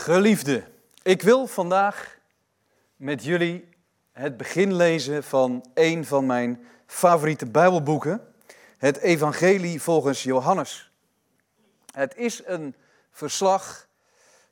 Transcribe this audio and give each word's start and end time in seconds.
Geliefde, 0.00 0.64
ik 1.02 1.22
wil 1.22 1.46
vandaag 1.46 2.18
met 2.96 3.24
jullie 3.24 3.68
het 4.12 4.36
begin 4.36 4.74
lezen 4.74 5.24
van 5.24 5.70
een 5.74 6.04
van 6.04 6.26
mijn 6.26 6.66
favoriete 6.86 7.46
Bijbelboeken, 7.46 8.34
het 8.78 8.96
Evangelie 8.96 9.82
volgens 9.82 10.22
Johannes. 10.22 10.92
Het 11.92 12.16
is 12.16 12.42
een 12.44 12.74
verslag 13.10 13.86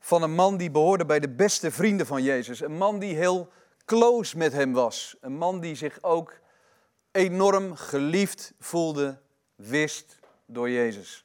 van 0.00 0.22
een 0.22 0.34
man 0.34 0.56
die 0.56 0.70
behoorde 0.70 1.06
bij 1.06 1.20
de 1.20 1.28
beste 1.28 1.70
vrienden 1.70 2.06
van 2.06 2.22
Jezus. 2.22 2.60
Een 2.60 2.76
man 2.76 2.98
die 2.98 3.14
heel 3.14 3.52
close 3.84 4.36
met 4.36 4.52
hem 4.52 4.72
was. 4.72 5.16
Een 5.20 5.36
man 5.36 5.60
die 5.60 5.74
zich 5.74 5.98
ook 6.00 6.32
enorm 7.10 7.76
geliefd 7.76 8.52
voelde, 8.58 9.18
wist 9.54 10.18
door 10.46 10.70
Jezus. 10.70 11.24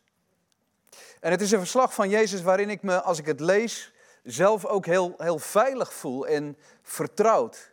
En 1.20 1.32
het 1.32 1.42
is 1.42 1.52
een 1.52 1.60
verslag 1.60 1.94
van 1.94 2.10
Jezus 2.10 2.42
waarin 2.42 2.70
ik 2.70 2.82
me, 2.82 3.02
als 3.02 3.20
ik 3.20 3.26
het 3.26 3.40
lees, 3.40 3.93
zelf 4.24 4.66
ook 4.66 4.86
heel, 4.86 5.14
heel 5.18 5.40
veilig 5.40 5.94
voel 5.94 6.28
en 6.28 6.58
vertrouwd. 6.82 7.72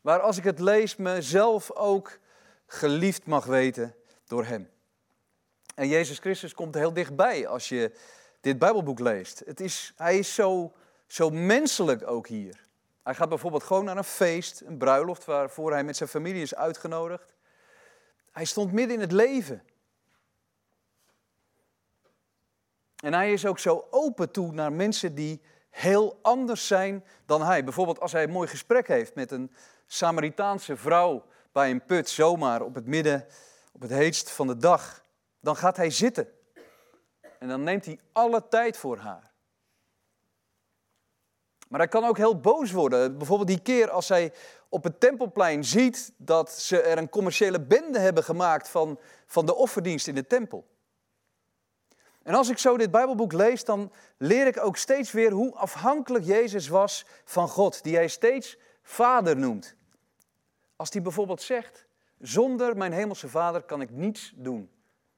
Waar 0.00 0.20
als 0.20 0.38
ik 0.38 0.44
het 0.44 0.58
lees, 0.58 0.96
mezelf 0.96 1.70
ook 1.70 2.18
geliefd 2.66 3.26
mag 3.26 3.44
weten 3.44 3.94
door 4.26 4.44
Hem. 4.44 4.70
En 5.74 5.88
Jezus 5.88 6.18
Christus 6.18 6.54
komt 6.54 6.74
heel 6.74 6.92
dichtbij 6.92 7.46
als 7.46 7.68
je 7.68 7.92
dit 8.40 8.58
Bijbelboek 8.58 8.98
leest. 8.98 9.42
Het 9.46 9.60
is, 9.60 9.92
hij 9.96 10.18
is 10.18 10.34
zo, 10.34 10.72
zo 11.06 11.30
menselijk 11.30 12.06
ook 12.06 12.26
hier. 12.26 12.60
Hij 13.02 13.14
gaat 13.14 13.28
bijvoorbeeld 13.28 13.62
gewoon 13.62 13.84
naar 13.84 13.96
een 13.96 14.04
feest, 14.04 14.60
een 14.60 14.78
bruiloft, 14.78 15.24
waarvoor 15.24 15.72
hij 15.72 15.84
met 15.84 15.96
zijn 15.96 16.08
familie 16.08 16.42
is 16.42 16.54
uitgenodigd. 16.54 17.34
Hij 18.30 18.44
stond 18.44 18.72
midden 18.72 18.94
in 18.94 19.00
het 19.00 19.12
leven. 19.12 19.62
En 23.02 23.12
hij 23.12 23.32
is 23.32 23.46
ook 23.46 23.58
zo 23.58 23.86
open 23.90 24.30
toe 24.30 24.52
naar 24.52 24.72
mensen 24.72 25.14
die 25.14 25.40
heel 25.70 26.18
anders 26.22 26.66
zijn 26.66 27.04
dan 27.26 27.42
hij. 27.42 27.64
Bijvoorbeeld 27.64 28.00
als 28.00 28.12
hij 28.12 28.22
een 28.22 28.30
mooi 28.30 28.48
gesprek 28.48 28.88
heeft 28.88 29.14
met 29.14 29.30
een 29.30 29.52
Samaritaanse 29.86 30.76
vrouw 30.76 31.24
bij 31.52 31.70
een 31.70 31.84
put, 31.84 32.08
zomaar 32.08 32.62
op 32.62 32.74
het 32.74 32.86
midden, 32.86 33.26
op 33.72 33.80
het 33.80 33.90
heetst 33.90 34.30
van 34.30 34.46
de 34.46 34.56
dag. 34.56 35.04
Dan 35.40 35.56
gaat 35.56 35.76
hij 35.76 35.90
zitten. 35.90 36.28
En 37.38 37.48
dan 37.48 37.62
neemt 37.62 37.84
hij 37.84 38.00
alle 38.12 38.48
tijd 38.48 38.76
voor 38.76 38.98
haar. 38.98 39.30
Maar 41.68 41.80
hij 41.80 41.88
kan 41.88 42.04
ook 42.04 42.16
heel 42.16 42.40
boos 42.40 42.72
worden. 42.72 43.18
Bijvoorbeeld 43.18 43.48
die 43.48 43.62
keer 43.62 43.90
als 43.90 44.08
hij 44.08 44.32
op 44.68 44.84
het 44.84 45.00
tempelplein 45.00 45.64
ziet 45.64 46.12
dat 46.16 46.50
ze 46.50 46.80
er 46.80 46.98
een 46.98 47.08
commerciële 47.08 47.60
bende 47.60 47.98
hebben 47.98 48.24
gemaakt 48.24 48.68
van, 48.68 48.98
van 49.26 49.46
de 49.46 49.54
offerdienst 49.54 50.06
in 50.06 50.14
de 50.14 50.26
tempel. 50.26 50.71
En 52.22 52.34
als 52.34 52.48
ik 52.48 52.58
zo 52.58 52.76
dit 52.76 52.90
Bijbelboek 52.90 53.32
lees, 53.32 53.64
dan 53.64 53.92
leer 54.16 54.46
ik 54.46 54.64
ook 54.64 54.76
steeds 54.76 55.12
weer 55.12 55.30
hoe 55.30 55.54
afhankelijk 55.54 56.24
Jezus 56.24 56.68
was 56.68 57.06
van 57.24 57.48
God, 57.48 57.82
die 57.82 57.94
hij 57.94 58.08
steeds 58.08 58.58
Vader 58.82 59.36
noemt. 59.36 59.74
Als 60.76 60.92
hij 60.92 61.02
bijvoorbeeld 61.02 61.42
zegt, 61.42 61.86
zonder 62.18 62.76
mijn 62.76 62.92
hemelse 62.92 63.28
Vader 63.28 63.62
kan 63.62 63.80
ik 63.80 63.90
niets 63.90 64.32
doen. 64.36 64.70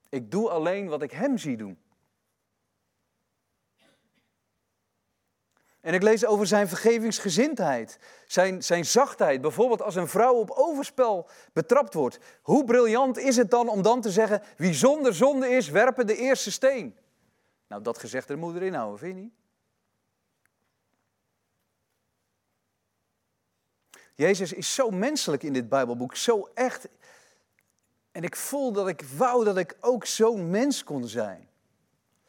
Ik 0.09 0.31
doe 0.31 0.51
alleen 0.51 0.89
wat 0.89 1.03
ik 1.03 1.11
Hem 1.11 1.39
zie 1.39 1.57
doen. 1.57 1.79
En 5.85 5.95
ik 5.95 6.03
lees 6.03 6.27
over 6.27 6.47
zijn 6.47 6.69
vergevingsgezindheid, 6.69 7.99
zijn, 8.27 8.63
zijn 8.63 8.85
zachtheid. 8.85 9.41
Bijvoorbeeld 9.41 9.83
als 9.83 9.95
een 9.95 10.09
vrouw 10.09 10.35
op 10.35 10.51
overspel 10.51 11.29
betrapt 11.53 11.95
wordt. 11.95 12.19
Hoe 12.43 12.65
briljant 12.65 13.19
is 13.19 13.37
het 13.37 13.51
dan 13.51 13.69
om 13.69 13.83
dan 13.83 14.01
te 14.01 14.11
zeggen, 14.11 14.43
wie 14.57 14.75
zonder 14.75 15.15
zonde 15.15 15.49
is, 15.49 15.69
werpen 15.69 16.07
de 16.07 16.17
eerste 16.17 16.51
steen. 16.51 16.97
Nou, 17.69 17.83
dat 17.83 17.99
gezegd 17.99 18.29
er 18.29 18.39
moeder 18.39 18.63
inhouden, 18.63 18.99
vind 18.99 19.17
je 19.17 19.23
niet? 19.23 19.35
Jezus 24.15 24.53
is 24.53 24.75
zo 24.75 24.91
menselijk 24.91 25.43
in 25.43 25.53
dit 25.53 25.69
Bijbelboek, 25.69 26.17
zo 26.17 26.49
echt. 26.55 26.89
En 28.13 28.23
ik 28.23 28.37
voel 28.37 28.73
dat 28.73 28.89
ik 28.89 29.03
wou 29.17 29.45
dat 29.45 29.57
ik 29.57 29.77
ook 29.81 30.07
zo'n 30.07 30.51
mens 30.51 30.85
kon 30.85 31.09
zijn 31.09 31.49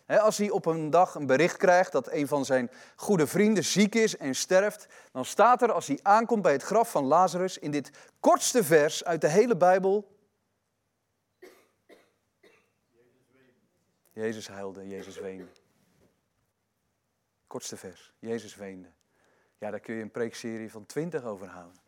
als 0.08 0.38
hij 0.38 0.50
op 0.50 0.66
een 0.66 0.90
dag 0.90 1.16
een 1.16 1.26
bericht 1.26 1.58
krijgt 1.58 1.92
dat 1.92 2.12
een 2.12 2.28
van 2.28 2.46
zijn 2.46 2.72
goede 2.96 3.28
vrienden 3.28 3.64
ziek 3.64 3.96
is 3.96 4.18
en 4.18 4.36
sterft, 4.36 4.88
dan 5.12 5.26
staat 5.26 5.62
er 5.62 5.72
als 5.72 5.88
hij 5.88 6.00
aankomt 6.02 6.42
bij 6.42 6.52
het 6.52 6.64
graf 6.64 6.92
van 6.92 7.04
Lazarus 7.04 7.58
in 7.58 7.72
dit 7.72 7.92
kortste 8.20 8.64
vers 8.64 9.04
uit 9.04 9.22
de 9.22 9.30
hele 9.30 9.58
Bijbel. 9.58 10.14
Jezus 14.12 14.48
huilde, 14.48 14.88
Jezus 14.88 15.18
weende. 15.18 15.48
Kortste 17.48 17.78
vers, 17.78 18.14
Jezus 18.20 18.56
weende. 18.56 18.92
Ja, 19.58 19.72
daar 19.72 19.80
kun 19.80 19.96
je 19.96 20.02
een 20.02 20.12
preekserie 20.12 20.72
van 20.72 20.86
twintig 20.86 21.24
over 21.24 21.48
houden. 21.48 21.84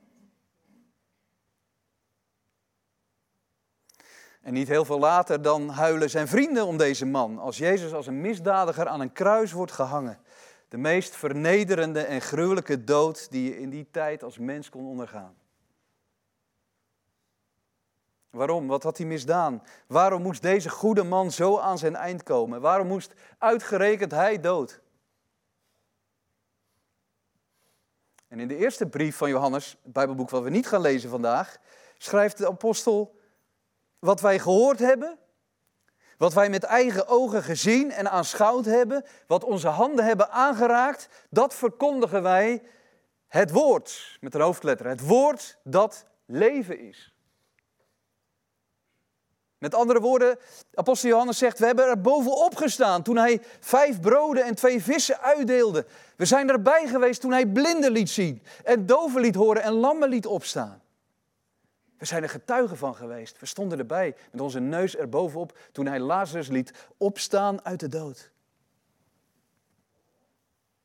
En 4.41 4.53
niet 4.53 4.67
heel 4.67 4.85
veel 4.85 4.99
later 4.99 5.41
dan 5.41 5.69
huilen 5.69 6.09
zijn 6.09 6.27
vrienden 6.27 6.65
om 6.65 6.77
deze 6.77 7.05
man, 7.05 7.39
als 7.39 7.57
Jezus 7.57 7.93
als 7.93 8.07
een 8.07 8.21
misdadiger 8.21 8.87
aan 8.87 8.99
een 8.99 9.13
kruis 9.13 9.51
wordt 9.51 9.71
gehangen. 9.71 10.19
De 10.69 10.77
meest 10.77 11.15
vernederende 11.15 12.01
en 12.01 12.21
gruwelijke 12.21 12.83
dood 12.83 13.31
die 13.31 13.43
je 13.43 13.59
in 13.59 13.69
die 13.69 13.87
tijd 13.91 14.23
als 14.23 14.37
mens 14.37 14.69
kon 14.69 14.85
ondergaan. 14.85 15.35
Waarom? 18.29 18.67
Wat 18.67 18.83
had 18.83 18.97
hij 18.97 19.07
misdaan? 19.07 19.63
Waarom 19.87 20.21
moest 20.21 20.41
deze 20.41 20.69
goede 20.69 21.03
man 21.03 21.31
zo 21.31 21.57
aan 21.57 21.77
zijn 21.77 21.95
eind 21.95 22.23
komen? 22.23 22.61
Waarom 22.61 22.87
moest 22.87 23.13
uitgerekend 23.37 24.11
hij 24.11 24.39
dood? 24.39 24.81
En 28.27 28.39
in 28.39 28.47
de 28.47 28.57
eerste 28.57 28.87
brief 28.87 29.15
van 29.15 29.29
Johannes, 29.29 29.77
het 29.83 29.93
Bijbelboek 29.93 30.29
wat 30.29 30.43
we 30.43 30.49
niet 30.49 30.67
gaan 30.67 30.81
lezen 30.81 31.09
vandaag, 31.09 31.57
schrijft 31.97 32.37
de 32.37 32.47
apostel 32.47 33.16
wat 33.99 34.21
wij 34.21 34.39
gehoord 34.39 34.79
hebben, 34.79 35.17
wat 36.17 36.33
wij 36.33 36.49
met 36.49 36.63
eigen 36.63 37.07
ogen 37.07 37.43
gezien 37.43 37.91
en 37.91 38.11
aanschouwd 38.11 38.65
hebben, 38.65 39.05
wat 39.27 39.43
onze 39.43 39.67
handen 39.67 40.05
hebben 40.05 40.31
aangeraakt, 40.31 41.09
dat 41.29 41.53
verkondigen 41.53 42.23
wij 42.23 42.63
het 43.27 43.51
woord, 43.51 44.17
met 44.21 44.33
een 44.33 44.41
hoofdletter, 44.41 44.87
het 44.87 45.01
woord 45.07 45.57
dat 45.63 46.05
leven 46.25 46.79
is. 46.79 47.11
Met 49.57 49.75
andere 49.75 49.99
woorden, 49.99 50.37
apostel 50.73 51.09
Johannes 51.09 51.37
zegt, 51.37 51.59
we 51.59 51.65
hebben 51.65 51.85
er 51.85 52.01
bovenop 52.01 52.55
gestaan 52.55 53.03
toen 53.03 53.17
hij 53.17 53.41
vijf 53.59 53.99
broden 53.99 54.43
en 54.43 54.55
twee 54.55 54.83
vissen 54.83 55.19
uitdeelde. 55.19 55.85
We 56.15 56.25
zijn 56.25 56.49
erbij 56.49 56.87
geweest 56.87 57.21
toen 57.21 57.31
hij 57.31 57.47
blinden 57.47 57.91
liet 57.91 58.09
zien 58.09 58.43
en 58.63 58.85
doven 58.85 59.21
liet 59.21 59.35
horen 59.35 59.61
en 59.61 59.71
lammen 59.73 60.09
liet 60.09 60.25
opstaan. 60.25 60.81
We 61.97 62.05
zijn 62.05 62.23
er 62.23 62.29
getuigen 62.29 62.77
van 62.77 62.95
geweest. 62.95 63.39
We 63.39 63.45
stonden 63.45 63.79
erbij 63.79 64.15
met 64.31 64.41
onze 64.41 64.59
neus 64.59 64.95
erbovenop 64.95 65.57
toen 65.71 65.85
hij 65.85 65.99
Lazarus 65.99 66.47
liet 66.47 66.73
opstaan 66.97 67.65
uit 67.65 67.79
de 67.79 67.87
dood. 67.87 68.31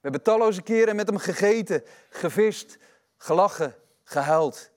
We 0.03 0.09
hebben 0.09 0.23
talloze 0.23 0.63
keren 0.63 0.97
met 0.97 1.09
hem 1.09 1.19
gegeten, 1.19 1.83
gevist, 2.11 2.79
gelachen, 3.17 3.75
gehuild. 4.05 4.71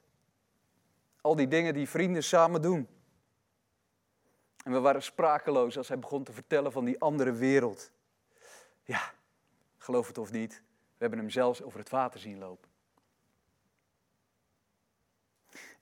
Al 1.22 1.36
die 1.36 1.48
dingen 1.48 1.74
die 1.74 1.90
vrienden 1.90 2.24
samen 2.24 2.62
doen. 2.62 2.88
En 4.64 4.72
we 4.72 4.80
waren 4.80 5.04
sprakeloos 5.04 5.78
als 5.78 5.88
hij 5.88 6.00
begon 6.00 6.24
te 6.24 6.34
vertellen 6.34 6.72
van 6.72 6.86
die 6.86 7.00
andere 7.00 7.32
wereld. 7.32 7.92
Ja, 8.84 9.14
geloof 9.78 10.08
het 10.08 10.18
of 10.18 10.32
niet, 10.32 10.54
we 10.72 10.98
hebben 10.98 11.20
hem 11.20 11.30
zelfs 11.30 11.62
over 11.62 11.80
het 11.80 11.90
water 11.90 12.20
zien 12.20 12.38
lopen. 12.38 12.70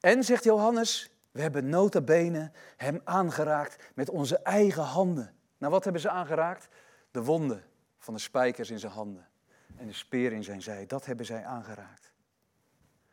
En, 0.03 0.23
zegt 0.23 0.43
Johannes, 0.43 1.11
we 1.31 1.41
hebben 1.41 1.69
nota 1.69 2.01
bene 2.01 2.51
hem 2.77 3.01
aangeraakt 3.03 3.91
met 3.93 4.09
onze 4.09 4.37
eigen 4.37 4.83
handen. 4.83 5.35
Nou, 5.57 5.71
wat 5.71 5.83
hebben 5.83 6.01
ze 6.01 6.09
aangeraakt? 6.09 6.67
De 7.11 7.23
wonden 7.23 7.63
van 7.97 8.13
de 8.13 8.19
spijkers 8.19 8.69
in 8.69 8.79
zijn 8.79 8.91
handen 8.91 9.27
en 9.77 9.87
de 9.87 9.93
speer 9.93 10.31
in 10.31 10.43
zijn 10.43 10.61
zij. 10.61 10.85
Dat 10.85 11.05
hebben 11.05 11.25
zij 11.25 11.45
aangeraakt. 11.45 12.03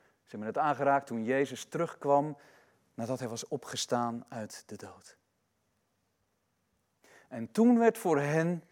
Ze 0.01 0.37
hebben 0.37 0.47
het 0.49 0.59
aangeraakt 0.59 1.07
toen 1.07 1.25
Jezus 1.25 1.65
terugkwam 1.65 2.37
nadat 2.95 3.19
hij 3.19 3.29
was 3.29 3.49
opgestaan 3.49 4.25
uit 4.29 4.63
de 4.67 4.77
dood. 4.77 5.17
En 7.29 7.53
toen 7.53 7.79
werd 7.79 7.99
voor 7.99 8.19
hen 8.19 8.65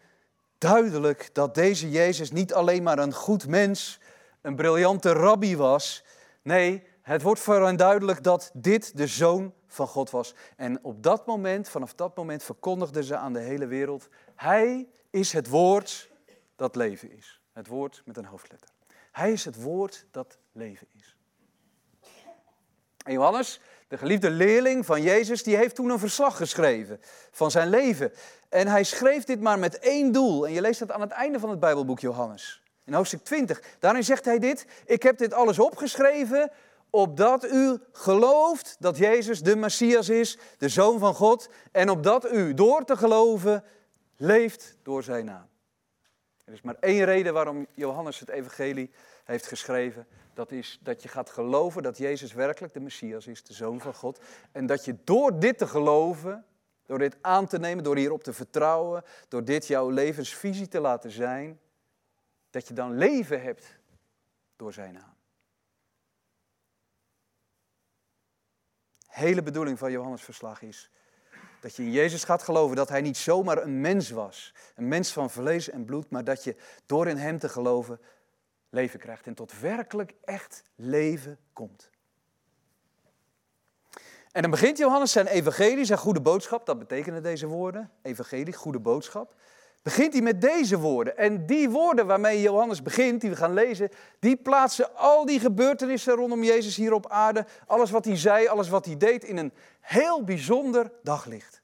duidelijk 0.57 1.29
dat 1.33 1.55
deze 1.55 1.89
Jezus 1.89 2.31
niet 2.31 2.53
alleen 2.53 2.83
maar 2.83 2.99
een 2.99 3.13
goed 3.13 3.47
mens, 3.47 3.99
een 4.41 4.55
briljante 4.55 5.11
rabbi 5.11 5.57
was. 5.57 6.03
Nee, 6.41 6.88
het 7.09 7.21
wordt 7.21 7.39
voor 7.39 7.65
hen 7.65 7.75
duidelijk 7.75 8.23
dat 8.23 8.51
dit 8.53 8.97
de 8.97 9.07
zoon 9.07 9.53
van 9.67 9.87
God 9.87 10.09
was. 10.09 10.35
En 10.55 10.83
op 10.83 11.03
dat 11.03 11.25
moment, 11.25 11.69
vanaf 11.69 11.93
dat 11.93 12.15
moment, 12.15 12.43
verkondigden 12.43 13.03
ze 13.03 13.15
aan 13.15 13.33
de 13.33 13.39
hele 13.39 13.67
wereld: 13.67 14.07
Hij 14.35 14.87
is 15.09 15.33
het 15.33 15.47
woord 15.47 16.11
dat 16.55 16.75
leven 16.75 17.11
is. 17.11 17.41
Het 17.53 17.67
woord 17.67 18.01
met 18.05 18.17
een 18.17 18.25
hoofdletter. 18.25 18.69
Hij 19.11 19.31
is 19.31 19.45
het 19.45 19.61
woord 19.61 20.05
dat 20.11 20.37
leven 20.51 20.87
is. 20.97 21.15
En 23.05 23.13
Johannes, 23.13 23.61
de 23.87 23.97
geliefde 23.97 24.29
leerling 24.29 24.85
van 24.85 25.01
Jezus, 25.01 25.43
die 25.43 25.55
heeft 25.55 25.75
toen 25.75 25.89
een 25.89 25.99
verslag 25.99 26.37
geschreven 26.37 26.99
van 27.31 27.51
zijn 27.51 27.69
leven. 27.69 28.11
En 28.49 28.67
hij 28.67 28.83
schreef 28.83 29.23
dit 29.23 29.41
maar 29.41 29.59
met 29.59 29.79
één 29.79 30.11
doel. 30.11 30.47
En 30.47 30.53
je 30.53 30.61
leest 30.61 30.79
dat 30.79 30.91
aan 30.91 31.01
het 31.01 31.11
einde 31.11 31.39
van 31.39 31.49
het 31.49 31.59
Bijbelboek 31.59 31.99
Johannes. 31.99 32.63
in 32.83 32.93
hoofdstuk 32.93 33.23
20. 33.23 33.61
Daarin 33.79 34.03
zegt 34.03 34.25
hij 34.25 34.39
dit: 34.39 34.65
Ik 34.85 35.03
heb 35.03 35.17
dit 35.17 35.33
alles 35.33 35.59
opgeschreven 35.59 36.51
opdat 36.89 37.45
u 37.45 37.77
gelooft 37.91 38.75
dat 38.79 38.97
Jezus 38.97 39.41
de 39.41 39.55
Messias 39.55 40.09
is, 40.09 40.37
de 40.57 40.69
Zoon 40.69 40.99
van 40.99 41.13
God, 41.13 41.49
en 41.71 41.89
opdat 41.89 42.31
u 42.31 42.53
door 42.53 42.83
te 42.83 42.97
geloven 42.97 43.63
leeft 44.17 44.77
door 44.83 45.03
zijn 45.03 45.25
naam. 45.25 45.47
Er 46.45 46.53
is 46.53 46.61
maar 46.61 46.77
één 46.79 47.05
reden 47.05 47.33
waarom 47.33 47.67
Johannes 47.73 48.19
het 48.19 48.29
Evangelie 48.29 48.91
heeft 49.23 49.47
geschreven. 49.47 50.07
Dat 50.33 50.51
is 50.51 50.79
dat 50.81 51.03
je 51.03 51.09
gaat 51.09 51.29
geloven 51.29 51.83
dat 51.83 51.97
Jezus 51.97 52.33
werkelijk 52.33 52.73
de 52.73 52.79
Messias 52.79 53.27
is, 53.27 53.43
de 53.43 53.53
Zoon 53.53 53.79
van 53.79 53.93
God. 53.93 54.19
En 54.51 54.65
dat 54.65 54.85
je 54.85 54.95
door 55.03 55.39
dit 55.39 55.57
te 55.57 55.67
geloven, 55.67 56.45
door 56.85 56.97
dit 56.97 57.17
aan 57.21 57.47
te 57.47 57.59
nemen, 57.59 57.83
door 57.83 57.97
hierop 57.97 58.23
te 58.23 58.33
vertrouwen, 58.33 59.03
door 59.27 59.43
dit 59.43 59.67
jouw 59.67 59.89
levensvisie 59.89 60.67
te 60.67 60.79
laten 60.79 61.11
zijn, 61.11 61.59
dat 62.49 62.67
je 62.67 62.73
dan 62.73 62.97
leven 62.97 63.41
hebt 63.41 63.79
door 64.55 64.73
zijn 64.73 64.93
naam. 64.93 65.18
Hele 69.19 69.43
bedoeling 69.43 69.79
van 69.79 69.91
Johannes' 69.91 70.23
verslag 70.23 70.61
is 70.61 70.91
dat 71.59 71.75
je 71.75 71.83
in 71.83 71.91
Jezus 71.91 72.23
gaat 72.23 72.43
geloven 72.43 72.75
dat 72.75 72.89
hij 72.89 73.01
niet 73.01 73.17
zomaar 73.17 73.63
een 73.63 73.81
mens 73.81 74.09
was, 74.09 74.53
een 74.75 74.87
mens 74.87 75.11
van 75.11 75.29
vlees 75.29 75.69
en 75.69 75.85
bloed, 75.85 76.09
maar 76.09 76.23
dat 76.23 76.43
je 76.43 76.55
door 76.85 77.07
in 77.07 77.17
hem 77.17 77.39
te 77.39 77.49
geloven 77.49 77.99
leven 78.69 78.99
krijgt 78.99 79.27
en 79.27 79.33
tot 79.33 79.59
werkelijk 79.59 80.13
echt 80.23 80.63
leven 80.75 81.39
komt. 81.53 81.89
En 84.31 84.41
dan 84.41 84.51
begint 84.51 84.77
Johannes 84.77 85.11
zijn 85.11 85.27
evangelie, 85.27 85.85
zijn 85.85 85.99
goede 85.99 86.21
boodschap, 86.21 86.65
dat 86.65 86.79
betekenen 86.79 87.23
deze 87.23 87.47
woorden, 87.47 87.91
evangelie, 88.01 88.53
goede 88.53 88.79
boodschap 88.79 89.35
begint 89.81 90.13
hij 90.13 90.21
met 90.21 90.41
deze 90.41 90.79
woorden. 90.79 91.17
En 91.17 91.45
die 91.45 91.69
woorden 91.69 92.05
waarmee 92.05 92.41
Johannes 92.41 92.81
begint, 92.81 93.21
die 93.21 93.29
we 93.29 93.35
gaan 93.35 93.53
lezen, 93.53 93.89
die 94.19 94.35
plaatsen 94.35 94.95
al 94.95 95.25
die 95.25 95.39
gebeurtenissen 95.39 96.13
rondom 96.13 96.43
Jezus 96.43 96.75
hier 96.75 96.93
op 96.93 97.09
aarde, 97.09 97.45
alles 97.65 97.91
wat 97.91 98.05
hij 98.05 98.17
zei, 98.17 98.47
alles 98.47 98.69
wat 98.69 98.85
hij 98.85 98.97
deed, 98.97 99.23
in 99.23 99.37
een 99.37 99.53
heel 99.81 100.23
bijzonder 100.23 100.91
daglicht. 101.03 101.61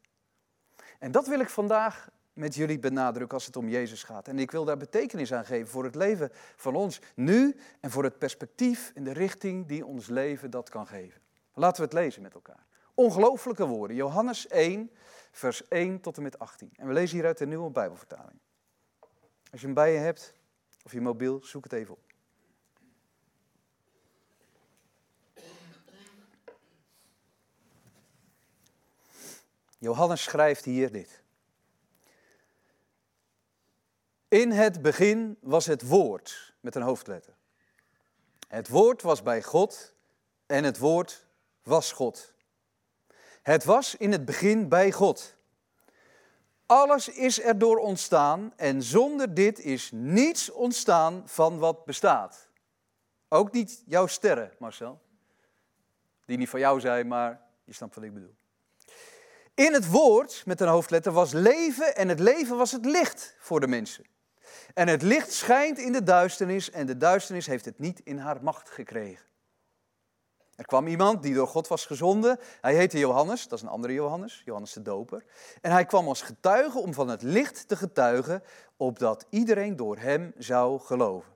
En 1.00 1.12
dat 1.12 1.28
wil 1.28 1.40
ik 1.40 1.50
vandaag 1.50 2.10
met 2.34 2.56
jullie 2.56 2.80
benadrukken 2.80 3.38
als 3.38 3.46
het 3.46 3.56
om 3.56 3.70
Jezus 3.70 4.04
gaat. 4.04 4.28
En 4.28 4.40
ik 4.40 4.52
wil 4.52 4.66
daar 4.66 4.78
betekenis 4.78 5.34
aan 5.34 5.46
geven 5.46 5.68
voor 5.68 5.84
het 5.84 5.96
leven 5.96 6.32
van 6.56 6.76
ons 6.76 7.02
nu 7.16 7.56
en 7.80 7.92
voor 7.92 8.04
het 8.04 8.18
perspectief 8.18 8.92
en 8.96 9.04
de 9.04 9.14
richting 9.14 9.68
die 9.68 9.86
ons 9.86 10.08
leven 10.08 10.50
dat 10.50 10.70
kan 10.70 10.88
geven. 10.88 11.22
Laten 11.54 11.78
we 11.78 11.84
het 11.84 11.94
lezen 11.94 12.22
met 12.22 12.34
elkaar. 12.34 12.66
Ongelooflijke 12.94 13.66
woorden. 13.66 13.96
Johannes 13.96 14.48
1, 14.48 14.92
vers 15.36 15.68
1 15.68 16.00
tot 16.02 16.18
en 16.18 16.24
met 16.24 16.40
18. 16.40 16.72
En 16.76 16.88
we 16.88 16.94
lezen 16.94 17.16
hieruit 17.16 17.38
de 17.38 17.46
nieuwe 17.46 17.70
Bijbelvertaling. 17.70 18.40
Als 19.52 19.60
je 19.62 19.66
hem 19.66 19.76
bij 19.76 19.94
je 19.94 19.98
hebt, 19.98 20.34
of 20.84 20.92
je 20.92 21.02
mobiel, 21.02 21.44
zoek 21.44 21.64
het 21.64 21.74
even 21.74 21.94
op. 21.94 22.04
Johannes 29.78 30.24
schrijft 30.24 30.66
hier 30.66 30.92
dit. 30.92 31.24
In 34.28 34.52
het 34.52 34.82
begin 34.82 35.38
was 35.42 35.66
het 35.66 35.88
woord 35.88 36.54
met 36.60 36.76
een 36.76 36.82
hoofdletter. 36.82 37.34
Het 38.48 38.68
woord 38.68 39.02
was 39.02 39.22
bij 39.22 39.44
God 39.44 39.94
en 40.46 40.64
het 40.64 40.78
woord 40.78 41.26
was 41.64 41.92
God. 41.92 42.35
Het 43.46 43.64
was 43.64 43.96
in 43.96 44.12
het 44.12 44.26
begin 44.26 44.70
bij 44.70 44.92
God. 44.92 45.36
Alles 46.66 47.10
is 47.10 47.42
erdoor 47.42 47.78
ontstaan 47.78 48.54
en 48.56 48.84
zonder 48.84 49.34
dit 49.34 49.60
is 49.60 49.90
niets 49.94 50.52
ontstaan 50.52 51.24
van 51.26 51.60
wat 51.60 51.86
bestaat. 51.86 52.50
Ook 53.30 53.52
niet 53.52 53.84
jouw 53.86 54.08
sterren, 54.08 54.52
Marcel. 54.60 55.02
Die 56.26 56.38
niet 56.38 56.50
van 56.50 56.60
jou 56.60 56.80
zijn, 56.80 57.08
maar 57.08 57.42
je 57.64 57.74
snapt 57.74 57.96
wat 57.96 58.04
ik 58.04 58.14
bedoel. 58.14 58.36
In 59.54 59.74
het 59.74 59.90
woord, 59.90 60.44
met 60.46 60.62
een 60.62 60.68
hoofdletter, 60.68 61.12
was 61.12 61.32
leven 61.32 61.96
en 61.96 62.10
het 62.10 62.20
leven 62.20 62.58
was 62.58 62.72
het 62.72 62.86
licht 62.86 63.36
voor 63.40 63.60
de 63.60 63.68
mensen. 63.68 64.06
En 64.74 64.88
het 64.88 65.02
licht 65.02 65.32
schijnt 65.32 65.78
in 65.78 65.92
de 65.92 66.04
duisternis 66.04 66.72
en 66.72 66.86
de 66.86 66.98
duisternis 66.98 67.46
heeft 67.46 67.66
het 67.66 67.80
niet 67.80 68.00
in 68.04 68.18
haar 68.18 68.44
macht 68.44 68.70
gekregen. 68.70 69.26
Er 70.56 70.66
kwam 70.66 70.88
iemand 70.88 71.24
die 71.24 71.34
door 71.34 71.48
God 71.48 71.68
was 71.68 71.86
gezonden. 71.86 72.40
Hij 72.62 72.76
heette 72.76 73.00
Johannes, 73.00 73.48
dat 73.48 73.58
is 73.58 73.64
een 73.64 73.72
andere 73.72 73.94
Johannes, 73.94 74.42
Johannes 74.46 74.74
de 74.74 74.82
Doper. 74.82 75.26
En 75.62 75.72
hij 75.72 75.86
kwam 75.86 76.08
als 76.08 76.22
getuige 76.22 76.80
om 76.80 76.94
van 76.94 77.08
het 77.08 77.22
licht 77.22 77.68
te 77.68 77.76
getuigen, 77.76 78.44
opdat 78.78 79.26
iedereen 79.30 79.76
door 79.76 79.98
hem 79.98 80.34
zou 80.38 80.80
geloven. 80.80 81.32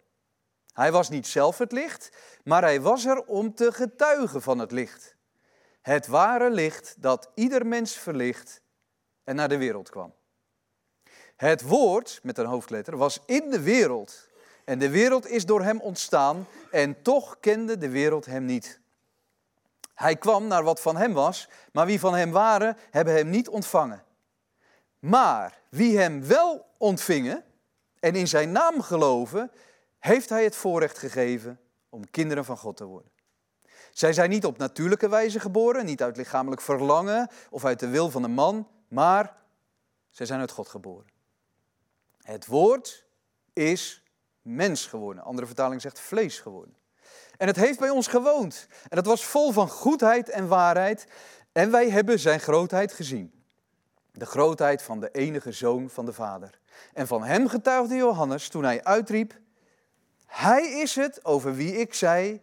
Hij 0.73 0.91
was 0.91 1.09
niet 1.09 1.27
zelf 1.27 1.57
het 1.57 1.71
licht, 1.71 2.11
maar 2.43 2.61
hij 2.61 2.81
was 2.81 3.05
er 3.05 3.25
om 3.25 3.53
te 3.55 3.71
getuigen 3.71 4.41
van 4.41 4.59
het 4.59 4.71
licht. 4.71 5.15
Het 5.81 6.07
ware 6.07 6.49
licht 6.49 6.95
dat 6.97 7.29
ieder 7.35 7.65
mens 7.65 7.93
verlicht 7.93 8.61
en 9.23 9.35
naar 9.35 9.49
de 9.49 9.57
wereld 9.57 9.89
kwam. 9.89 10.13
Het 11.35 11.61
woord, 11.61 12.19
met 12.23 12.37
een 12.37 12.45
hoofdletter, 12.45 12.97
was 12.97 13.19
in 13.25 13.49
de 13.49 13.61
wereld. 13.61 14.27
En 14.65 14.79
de 14.79 14.89
wereld 14.89 15.27
is 15.27 15.45
door 15.45 15.61
hem 15.61 15.79
ontstaan 15.79 16.47
en 16.71 17.01
toch 17.01 17.39
kende 17.39 17.77
de 17.77 17.89
wereld 17.89 18.25
hem 18.25 18.45
niet. 18.45 18.79
Hij 19.99 20.15
kwam 20.15 20.47
naar 20.47 20.63
wat 20.63 20.81
van 20.81 20.97
hem 20.97 21.13
was, 21.13 21.49
maar 21.71 21.85
wie 21.85 21.99
van 21.99 22.15
hem 22.15 22.31
waren, 22.31 22.77
hebben 22.89 23.13
hem 23.13 23.29
niet 23.29 23.49
ontvangen. 23.49 24.03
Maar 24.99 25.61
wie 25.69 25.97
hem 25.97 26.27
wel 26.27 26.65
ontvingen 26.77 27.43
en 27.99 28.15
in 28.15 28.27
zijn 28.27 28.51
naam 28.51 28.81
geloven, 28.81 29.51
heeft 29.97 30.29
hij 30.29 30.43
het 30.43 30.55
voorrecht 30.55 30.97
gegeven 30.97 31.59
om 31.89 32.09
kinderen 32.09 32.45
van 32.45 32.57
God 32.57 32.77
te 32.77 32.85
worden. 32.85 33.11
Zij 33.91 34.13
zijn 34.13 34.29
niet 34.29 34.45
op 34.45 34.57
natuurlijke 34.57 35.09
wijze 35.09 35.39
geboren, 35.39 35.85
niet 35.85 36.03
uit 36.03 36.17
lichamelijk 36.17 36.61
verlangen 36.61 37.29
of 37.49 37.65
uit 37.65 37.79
de 37.79 37.87
wil 37.87 38.09
van 38.09 38.23
een 38.23 38.31
man, 38.31 38.67
maar 38.87 39.35
zij 40.09 40.25
zijn 40.25 40.39
uit 40.39 40.51
God 40.51 40.69
geboren. 40.69 41.07
Het 42.21 42.45
woord 42.45 43.05
is 43.53 44.03
mens 44.41 44.85
geworden. 44.85 45.23
Andere 45.23 45.47
vertaling 45.47 45.81
zegt 45.81 45.99
vlees 45.99 46.39
geworden. 46.39 46.78
En 47.39 47.47
het 47.47 47.55
heeft 47.55 47.79
bij 47.79 47.89
ons 47.89 48.07
gewoond. 48.07 48.67
En 48.89 48.97
het 48.97 49.05
was 49.05 49.25
vol 49.25 49.51
van 49.51 49.69
goedheid 49.69 50.29
en 50.29 50.47
waarheid. 50.47 51.07
En 51.51 51.71
wij 51.71 51.89
hebben 51.89 52.19
zijn 52.19 52.39
grootheid 52.39 52.93
gezien. 52.93 53.43
De 54.11 54.25
grootheid 54.25 54.81
van 54.81 54.99
de 54.99 55.11
enige 55.11 55.51
zoon 55.51 55.89
van 55.89 56.05
de 56.05 56.13
Vader. 56.13 56.59
En 56.93 57.07
van 57.07 57.23
hem 57.23 57.47
getuigde 57.47 57.95
Johannes 57.95 58.49
toen 58.49 58.63
hij 58.63 58.83
uitriep: 58.83 59.39
Hij 60.25 60.71
is 60.71 60.95
het 60.95 61.25
over 61.25 61.55
wie 61.55 61.77
ik 61.77 61.93
zei: 61.93 62.41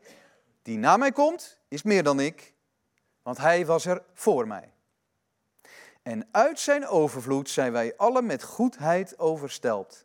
Die 0.62 0.78
na 0.78 0.96
mij 0.96 1.12
komt, 1.12 1.58
is 1.68 1.82
meer 1.82 2.02
dan 2.02 2.20
ik, 2.20 2.54
want 3.22 3.38
hij 3.38 3.66
was 3.66 3.86
er 3.86 4.02
voor 4.14 4.46
mij. 4.46 4.72
En 6.02 6.28
uit 6.30 6.60
zijn 6.60 6.86
overvloed 6.86 7.50
zijn 7.50 7.72
wij 7.72 7.96
alle 7.96 8.22
met 8.22 8.42
goedheid 8.42 9.18
overstelpt. 9.18 10.04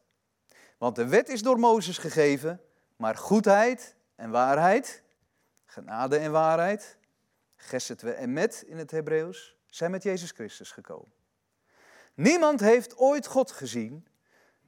Want 0.78 0.96
de 0.96 1.08
wet 1.08 1.30
is 1.30 1.42
door 1.42 1.60
Mozes 1.60 1.98
gegeven, 1.98 2.62
maar 2.96 3.16
goedheid 3.16 3.96
en 4.22 4.30
waarheid, 4.30 5.04
genade 5.66 6.18
en 6.18 6.32
waarheid, 6.32 6.98
gesetwe 7.56 8.12
en 8.12 8.34
met 8.34 8.64
in 8.68 8.78
het 8.78 8.92
Hebreeuws, 8.92 9.56
zijn 9.66 9.92
met 9.92 10.04
Jezus 10.04 10.32
Christus 10.32 10.72
gekomen. 10.72 11.14
Niemand 12.14 12.60
heeft 12.60 12.98
ooit 12.98 13.28
God 13.28 13.52
gezien, 13.52 14.08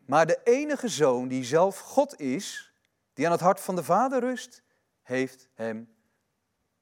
maar 0.05 0.25
de 0.25 0.39
enige 0.43 0.87
zoon 0.87 1.27
die 1.27 1.43
zelf 1.43 1.79
God 1.79 2.19
is, 2.19 2.73
die 3.13 3.25
aan 3.25 3.31
het 3.31 3.41
hart 3.41 3.59
van 3.59 3.75
de 3.75 3.83
Vader 3.83 4.19
rust, 4.19 4.63
heeft 5.01 5.49
hem 5.53 5.95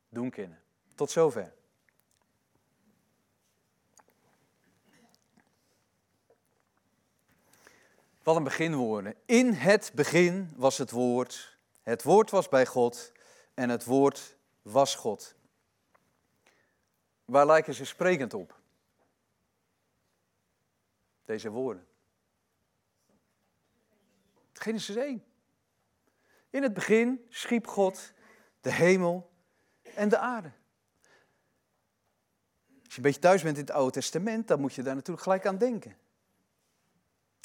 doen 0.09 0.29
kennen. 0.29 0.61
Tot 0.95 1.11
zover. 1.11 1.53
Wat 8.23 8.35
een 8.35 8.43
beginwoorden. 8.43 9.15
In 9.25 9.53
het 9.53 9.91
begin 9.95 10.53
was 10.55 10.77
het 10.77 10.91
woord 10.91 11.50
het 11.83 12.03
woord 12.03 12.29
was 12.29 12.49
bij 12.49 12.65
God 12.65 13.11
en 13.53 13.69
het 13.69 13.85
woord 13.85 14.37
was 14.61 14.95
God. 14.95 15.35
Waar 17.25 17.45
lijken 17.45 17.73
ze 17.73 17.85
sprekend 17.85 18.33
op? 18.33 18.59
Deze 21.25 21.49
woorden. 21.49 21.87
Genesis 24.53 24.95
1. 24.95 25.23
In 26.49 26.63
het 26.63 26.73
begin 26.73 27.25
schiep 27.29 27.67
God 27.67 28.13
de 28.61 28.71
hemel 28.71 29.31
en 29.81 30.09
de 30.09 30.17
aarde. 30.17 30.51
Als 32.83 32.99
je 32.99 33.05
een 33.05 33.11
beetje 33.11 33.27
thuis 33.27 33.43
bent 33.43 33.57
in 33.57 33.63
het 33.63 33.71
Oude 33.71 33.91
Testament, 33.91 34.47
dan 34.47 34.59
moet 34.59 34.73
je 34.73 34.81
daar 34.81 34.95
natuurlijk 34.95 35.23
gelijk 35.23 35.45
aan 35.45 35.57
denken. 35.57 35.97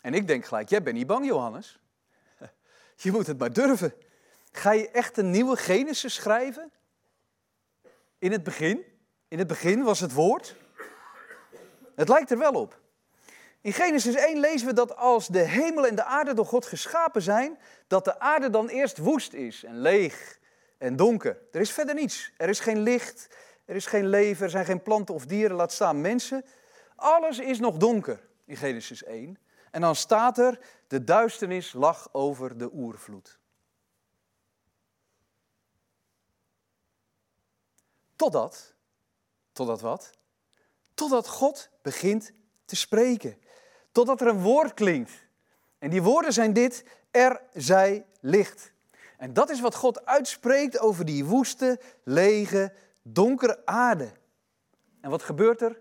En 0.03 0.15
ik 0.15 0.27
denk 0.27 0.45
gelijk, 0.45 0.69
jij 0.69 0.83
bent 0.83 0.97
niet 0.97 1.07
bang, 1.07 1.27
Johannes. 1.27 1.81
Je 3.03 3.13
moet 3.13 3.27
het 3.27 3.39
maar 3.39 3.53
durven. 3.53 3.95
Ga 4.57 4.73
je 4.73 4.91
echt 4.91 5.17
een 5.17 5.31
nieuwe 5.31 5.57
Genesis 5.57 6.15
schrijven? 6.15 6.73
In 8.19 8.33
het 8.33 8.43
begin? 8.43 8.85
In 9.29 9.39
het 9.39 9.47
begin 9.47 9.83
was 9.83 10.01
het 10.01 10.13
woord? 10.13 10.57
Het 11.95 12.09
lijkt 12.09 12.31
er 12.31 12.39
wel 12.39 12.53
op. 12.53 12.81
In 13.61 13.73
Genesis 13.73 14.15
1 14.15 14.41
lezen 14.41 14.67
we 14.67 14.73
dat 14.73 14.97
als 14.97 15.27
de 15.27 15.39
hemel 15.39 15.87
en 15.87 15.95
de 15.95 16.05
aarde 16.05 16.35
door 16.35 16.47
God 16.47 16.67
geschapen 16.67 17.23
zijn, 17.23 17.59
dat 17.87 18.05
de 18.05 18.21
aarde 18.21 18.51
dan 18.51 18.69
eerst 18.69 18.99
woest 18.99 19.33
is 19.33 19.65
en 19.65 19.81
leeg 19.81 20.39
en 20.79 20.97
donker. 20.97 21.39
Er 21.53 21.61
is 21.61 21.73
verder 21.73 21.95
niets. 21.95 22.33
Er 22.37 22.49
is 22.49 22.61
geen 22.61 22.79
licht, 22.79 23.29
er 23.65 23.77
is 23.77 23.87
geen 23.87 24.07
leven, 24.09 24.45
er 24.45 24.51
zijn 24.51 24.65
geen 24.65 24.83
planten 24.83 25.15
of 25.15 25.27
dieren, 25.27 25.57
laat 25.57 25.73
staan 25.73 26.01
mensen. 26.01 26.45
Alles 26.97 27.39
is 27.39 27.59
nog 27.59 27.77
donker 27.77 28.29
in 28.45 28.57
Genesis 28.57 29.05
1. 29.05 29.39
En 29.71 29.81
dan 29.81 29.97
staat 29.97 30.39
er, 30.39 30.59
de 30.87 31.05
duisternis 31.05 31.73
lag 31.73 32.09
over 32.13 32.59
de 32.59 32.71
oervloed. 32.73 33.39
Totdat, 38.17 38.75
totdat 39.53 39.81
wat? 39.81 40.11
Totdat 40.95 41.29
God 41.29 41.69
begint 41.83 42.33
te 42.65 42.77
spreken. 42.77 43.39
Totdat 43.93 44.21
er 44.21 44.27
een 44.27 44.43
woord 44.43 44.75
klinkt. 44.75 45.13
En 45.79 45.91
die 45.91 46.03
woorden 46.03 46.33
zijn 46.33 46.53
dit, 46.53 46.85
er 47.11 47.43
zij 47.53 48.07
licht. 48.21 48.73
En 49.17 49.33
dat 49.33 49.51
is 49.51 49.61
wat 49.61 49.75
God 49.75 50.07
uitspreekt 50.07 50.79
over 50.79 51.05
die 51.05 51.25
woeste, 51.25 51.81
lege, 52.03 52.73
donkere 53.03 53.67
aarde. 53.67 54.13
En 55.01 55.11
wat 55.11 55.23
gebeurt 55.23 55.61
er? 55.61 55.81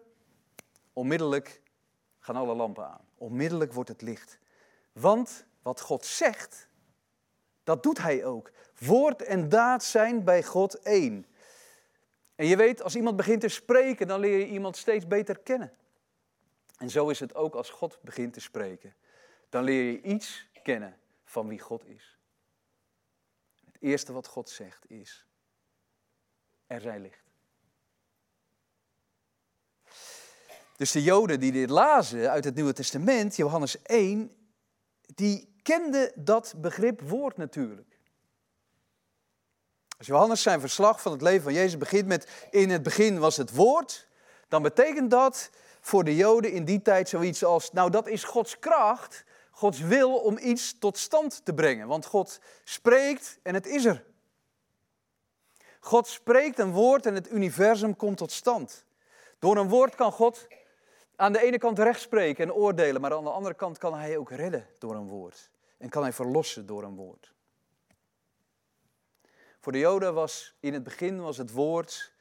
Onmiddellijk 0.93 1.61
gaan 2.19 2.35
alle 2.35 2.55
lampen 2.55 2.87
aan. 2.87 3.05
Onmiddellijk 3.17 3.73
wordt 3.73 3.89
het 3.89 4.01
licht. 4.01 4.39
Want 4.91 5.45
wat 5.61 5.81
God 5.81 6.05
zegt, 6.05 6.67
dat 7.63 7.83
doet 7.83 7.97
hij 7.97 8.25
ook. 8.25 8.51
Woord 8.79 9.21
en 9.21 9.49
daad 9.49 9.83
zijn 9.83 10.23
bij 10.23 10.43
God 10.43 10.73
één. 10.81 11.25
En 12.35 12.45
je 12.45 12.55
weet, 12.55 12.81
als 12.81 12.95
iemand 12.95 13.15
begint 13.15 13.41
te 13.41 13.47
spreken, 13.47 14.07
dan 14.07 14.19
leer 14.19 14.37
je 14.37 14.47
iemand 14.47 14.77
steeds 14.77 15.07
beter 15.07 15.39
kennen. 15.39 15.73
En 16.77 16.89
zo 16.89 17.09
is 17.09 17.19
het 17.19 17.35
ook 17.35 17.55
als 17.55 17.69
God 17.69 17.99
begint 18.01 18.33
te 18.33 18.39
spreken. 18.39 18.95
Dan 19.49 19.63
leer 19.63 19.91
je 19.91 20.01
iets 20.01 20.47
kennen 20.63 20.97
van 21.23 21.47
wie 21.47 21.59
God 21.59 21.85
is. 21.85 22.19
Het 23.65 23.77
eerste 23.79 24.13
wat 24.13 24.27
God 24.27 24.49
zegt 24.49 24.89
is, 24.89 25.25
er 26.67 26.81
zij 26.81 26.99
licht. 26.99 27.23
Dus 30.75 30.91
de 30.91 31.03
Joden 31.03 31.39
die 31.39 31.51
dit 31.51 31.69
lazen 31.69 32.31
uit 32.31 32.43
het 32.43 32.55
Nieuwe 32.55 32.73
Testament, 32.73 33.35
Johannes 33.35 33.81
1, 33.81 34.31
die 35.15 35.55
kenden 35.61 36.11
dat 36.15 36.53
begrip 36.57 37.01
woord 37.01 37.37
natuurlijk. 37.37 37.94
Als 39.97 40.07
Johannes 40.07 40.41
zijn 40.41 40.59
verslag 40.59 41.01
van 41.01 41.11
het 41.11 41.21
leven 41.21 41.43
van 41.43 41.53
Jezus 41.53 41.77
begint 41.77 42.07
met 42.07 42.47
in 42.49 42.69
het 42.69 42.83
begin 42.83 43.19
was 43.19 43.37
het 43.37 43.55
woord, 43.55 44.07
dan 44.47 44.61
betekent 44.61 45.11
dat 45.11 45.49
voor 45.81 46.03
de 46.03 46.15
Joden 46.15 46.51
in 46.51 46.65
die 46.65 46.81
tijd 46.81 47.09
zoiets 47.09 47.43
als, 47.43 47.71
nou 47.71 47.89
dat 47.89 48.07
is 48.07 48.23
Gods 48.23 48.59
kracht, 48.59 49.23
Gods 49.51 49.79
wil 49.79 50.17
om 50.17 50.37
iets 50.37 50.79
tot 50.79 50.97
stand 50.97 51.45
te 51.45 51.53
brengen. 51.53 51.87
Want 51.87 52.05
God 52.05 52.39
spreekt 52.63 53.39
en 53.43 53.53
het 53.53 53.65
is 53.65 53.85
er. 53.85 54.03
God 55.79 56.07
spreekt 56.07 56.59
een 56.59 56.71
woord 56.71 57.05
en 57.05 57.15
het 57.15 57.31
universum 57.31 57.95
komt 57.95 58.17
tot 58.17 58.31
stand. 58.31 58.85
Door 59.39 59.57
een 59.57 59.69
woord 59.69 59.95
kan 59.95 60.11
God 60.11 60.47
aan 61.15 61.33
de 61.33 61.41
ene 61.41 61.57
kant 61.57 61.79
recht 61.79 62.01
spreken 62.01 62.43
en 62.43 62.53
oordelen, 62.53 63.01
maar 63.01 63.13
aan 63.13 63.23
de 63.23 63.29
andere 63.29 63.55
kant 63.55 63.77
kan 63.77 63.95
hij 63.95 64.17
ook 64.17 64.31
redden 64.31 64.67
door 64.79 64.95
een 64.95 65.07
woord. 65.07 65.49
En 65.77 65.89
kan 65.89 66.01
hij 66.01 66.13
verlossen 66.13 66.65
door 66.65 66.83
een 66.83 66.95
woord. 66.95 67.34
Voor 69.65 69.73
de 69.73 69.79
Joden 69.79 70.13
was 70.13 70.55
in 70.59 70.73
het 70.73 70.83
begin 70.83 71.21
was 71.21 71.37
het 71.37 71.51
woord 71.51 72.13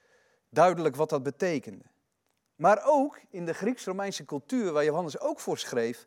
duidelijk 0.49 0.97
wat 0.97 1.09
dat 1.09 1.23
betekende. 1.23 1.85
Maar 2.55 2.83
ook 2.85 3.21
in 3.31 3.45
de 3.45 3.55
Grieks-Romeinse 3.55 4.25
cultuur, 4.25 4.73
waar 4.73 4.85
Johannes 4.85 5.21
ook 5.21 5.41
voor 5.41 5.59
schreef, 5.59 6.07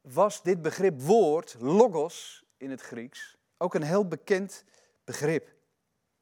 was 0.00 0.42
dit 0.42 0.62
begrip 0.62 1.00
woord, 1.00 1.56
logos 1.58 2.44
in 2.56 2.70
het 2.70 2.80
Grieks, 2.80 3.36
ook 3.56 3.74
een 3.74 3.82
heel 3.82 4.08
bekend 4.08 4.64
begrip. 5.04 5.54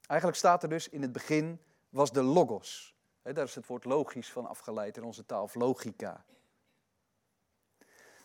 Eigenlijk 0.07 0.38
staat 0.40 0.62
er 0.62 0.69
dus 0.69 0.88
in 0.88 1.02
het 1.02 1.12
begin 1.12 1.61
was 1.88 2.12
de 2.12 2.23
logos. 2.23 2.97
daar 3.23 3.45
is 3.45 3.54
het 3.54 3.66
woord 3.66 3.85
logisch 3.85 4.33
van 4.33 4.47
afgeleid 4.47 4.97
in 4.97 5.04
onze 5.04 5.26
taal, 5.26 5.42
of 5.42 5.54
logica. 5.54 6.25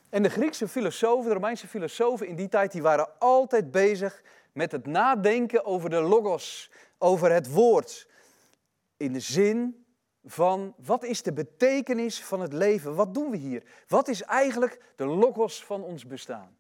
En 0.10 0.24
de 0.24 0.29
Griekse 0.29 0.67
filosofen, 0.67 1.27
de 1.27 1.34
Romeinse 1.34 1.67
filosofen 1.67 2.27
in 2.27 2.36
die 2.36 2.50
tijd, 2.50 2.72
die 2.72 2.82
waren 2.82 3.20
altijd 3.20 3.72
bezig 3.72 4.24
met 4.56 4.72
het 4.72 4.86
nadenken 4.86 5.66
over 5.66 5.90
de 5.90 6.02
logos, 6.02 6.72
over 6.98 7.32
het 7.32 7.52
woord. 7.52 8.08
In 8.98 9.14
de 9.14 9.20
zin 9.20 9.86
van 10.24 10.74
wat 10.78 11.04
is 11.04 11.22
de 11.22 11.34
betekenis 11.34 12.24
van 12.24 12.42
het 12.42 12.54
leven? 12.54 12.96
Wat 12.96 13.14
doen 13.14 13.30
we 13.30 13.38
hier? 13.38 13.64
Wat 13.88 14.08
is 14.08 14.22
eigenlijk 14.22 14.82
de 14.96 15.06
logos 15.06 15.64
van 15.64 15.84
ons 15.84 16.06
bestaan? 16.06 16.58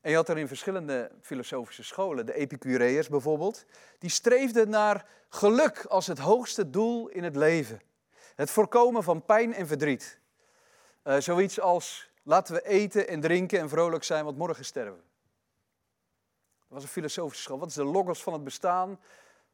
En 0.00 0.10
je 0.10 0.16
had 0.16 0.28
er 0.28 0.38
in 0.38 0.48
verschillende 0.48 1.10
filosofische 1.20 1.82
scholen, 1.84 2.26
de 2.26 2.34
Epicureërs 2.34 3.08
bijvoorbeeld, 3.08 3.64
die 3.98 4.10
streefden 4.10 4.70
naar 4.70 5.08
geluk 5.28 5.84
als 5.84 6.06
het 6.06 6.18
hoogste 6.18 6.70
doel 6.70 7.08
in 7.08 7.24
het 7.24 7.36
leven. 7.36 7.80
Het 8.34 8.50
voorkomen 8.50 9.02
van 9.02 9.24
pijn 9.24 9.54
en 9.54 9.66
verdriet. 9.66 10.22
Uh, 11.04 11.20
zoiets 11.20 11.60
als 11.60 12.10
laten 12.22 12.54
we 12.54 12.66
eten 12.66 13.08
en 13.08 13.20
drinken 13.20 13.58
en 13.58 13.68
vrolijk 13.68 14.04
zijn, 14.04 14.24
want 14.24 14.36
morgen 14.36 14.64
sterven. 14.64 15.02
Dat 16.58 16.68
was 16.68 16.82
een 16.82 16.88
filosofische 16.88 17.42
school. 17.42 17.58
Wat 17.58 17.68
is 17.68 17.74
de 17.74 17.84
logos 17.84 18.22
van 18.22 18.32
het 18.32 18.44
bestaan? 18.44 19.00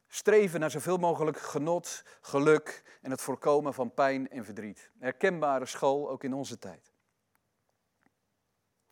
Streven 0.07 0.59
naar 0.59 0.71
zoveel 0.71 0.97
mogelijk 0.97 1.39
genot, 1.39 2.03
geluk 2.21 2.83
en 3.01 3.11
het 3.11 3.21
voorkomen 3.21 3.73
van 3.73 3.93
pijn 3.93 4.29
en 4.29 4.45
verdriet. 4.45 4.91
herkenbare 4.99 5.65
school 5.65 6.09
ook 6.09 6.23
in 6.23 6.33
onze 6.33 6.59
tijd. 6.59 6.91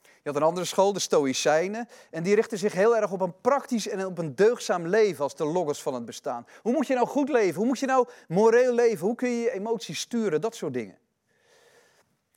Je 0.02 0.30
had 0.30 0.36
een 0.36 0.48
andere 0.48 0.66
school, 0.66 0.94
de 0.94 1.00
Stoïcijnen, 1.00 1.88
en 2.12 2.24
die 2.24 2.36
richtten 2.36 2.58
zich 2.58 2.74
heel 2.74 2.96
erg 2.96 3.12
op 3.12 3.22
een 3.22 3.42
praktisch 3.42 3.88
en 3.88 4.06
op 4.06 4.18
een 4.18 4.36
deugdzaam 4.36 4.88
leven 4.88 5.24
als 5.24 5.36
de 5.36 5.46
logos 5.46 5.82
van 5.82 5.94
het 5.94 6.06
bestaan. 6.06 6.48
Hoe 6.62 6.74
moet 6.74 6.88
je 6.88 6.94
nou 6.94 7.08
goed 7.08 7.30
leven? 7.30 7.56
Hoe 7.56 7.66
moet 7.66 7.80
je 7.80 7.86
nou 7.86 8.08
moreel 8.28 8.74
leven? 8.74 9.06
Hoe 9.06 9.16
kun 9.16 9.30
je 9.30 9.42
je 9.42 9.52
emoties 9.52 10.00
sturen? 10.00 10.42
Dat 10.42 10.56
soort 10.56 10.74
dingen. 10.74 10.98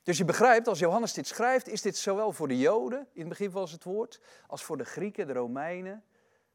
Dus 0.02 0.18
je 0.18 0.24
begrijpt, 0.24 0.68
als 0.68 0.78
Johannes 0.78 1.12
dit 1.12 1.26
schrijft, 1.26 1.68
is 1.68 1.82
dit 1.82 1.96
zowel 1.96 2.32
voor 2.32 2.48
de 2.48 2.58
Joden, 2.58 3.08
in 3.12 3.20
het 3.20 3.28
begin 3.28 3.50
was 3.50 3.72
het 3.72 3.84
woord, 3.84 4.20
als 4.46 4.62
voor 4.62 4.76
de 4.76 4.84
Grieken, 4.84 5.26
de 5.26 5.32
Romeinen, 5.32 6.04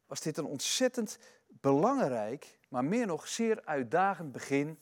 was 0.06 0.22
dit 0.22 0.38
een 0.38 0.46
ontzettend 0.46 1.20
belangrijk, 1.48 2.60
maar 2.70 2.86
meer 2.86 3.06
nog 3.06 3.28
zeer 3.28 3.62
uitdagend 3.66 4.32
begin 4.32 4.80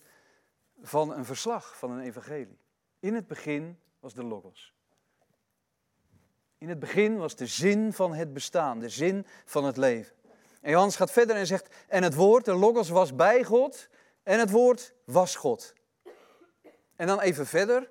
van 0.81 1.13
een 1.13 1.25
verslag, 1.25 1.77
van 1.77 1.91
een 1.91 2.01
evangelie. 2.01 2.59
In 2.99 3.13
het 3.15 3.27
begin 3.27 3.79
was 3.99 4.13
de 4.13 4.23
Logos. 4.23 4.73
In 6.57 6.69
het 6.69 6.79
begin 6.79 7.17
was 7.17 7.35
de 7.35 7.47
zin 7.47 7.93
van 7.93 8.13
het 8.13 8.33
bestaan, 8.33 8.79
de 8.79 8.89
zin 8.89 9.25
van 9.45 9.65
het 9.65 9.77
leven. 9.77 10.15
En 10.61 10.71
Johannes 10.71 10.95
gaat 10.95 11.11
verder 11.11 11.35
en 11.35 11.47
zegt, 11.47 11.75
en 11.87 12.03
het 12.03 12.15
woord, 12.15 12.45
de 12.45 12.53
Logos, 12.53 12.89
was 12.89 13.15
bij 13.15 13.43
God 13.43 13.89
en 14.23 14.39
het 14.39 14.51
woord 14.51 14.93
was 15.03 15.35
God. 15.35 15.73
En 16.95 17.07
dan 17.07 17.19
even 17.19 17.47
verder, 17.47 17.89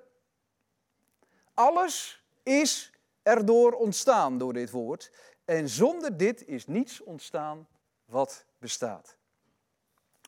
alles 1.55 2.23
is 2.43 2.91
erdoor 3.23 3.71
ontstaan 3.71 4.37
door 4.37 4.53
dit 4.53 4.71
woord. 4.71 5.11
En 5.45 5.69
zonder 5.69 6.17
dit 6.17 6.47
is 6.47 6.67
niets 6.67 7.03
ontstaan 7.03 7.67
wat 8.05 8.45
bestaat. 8.59 9.17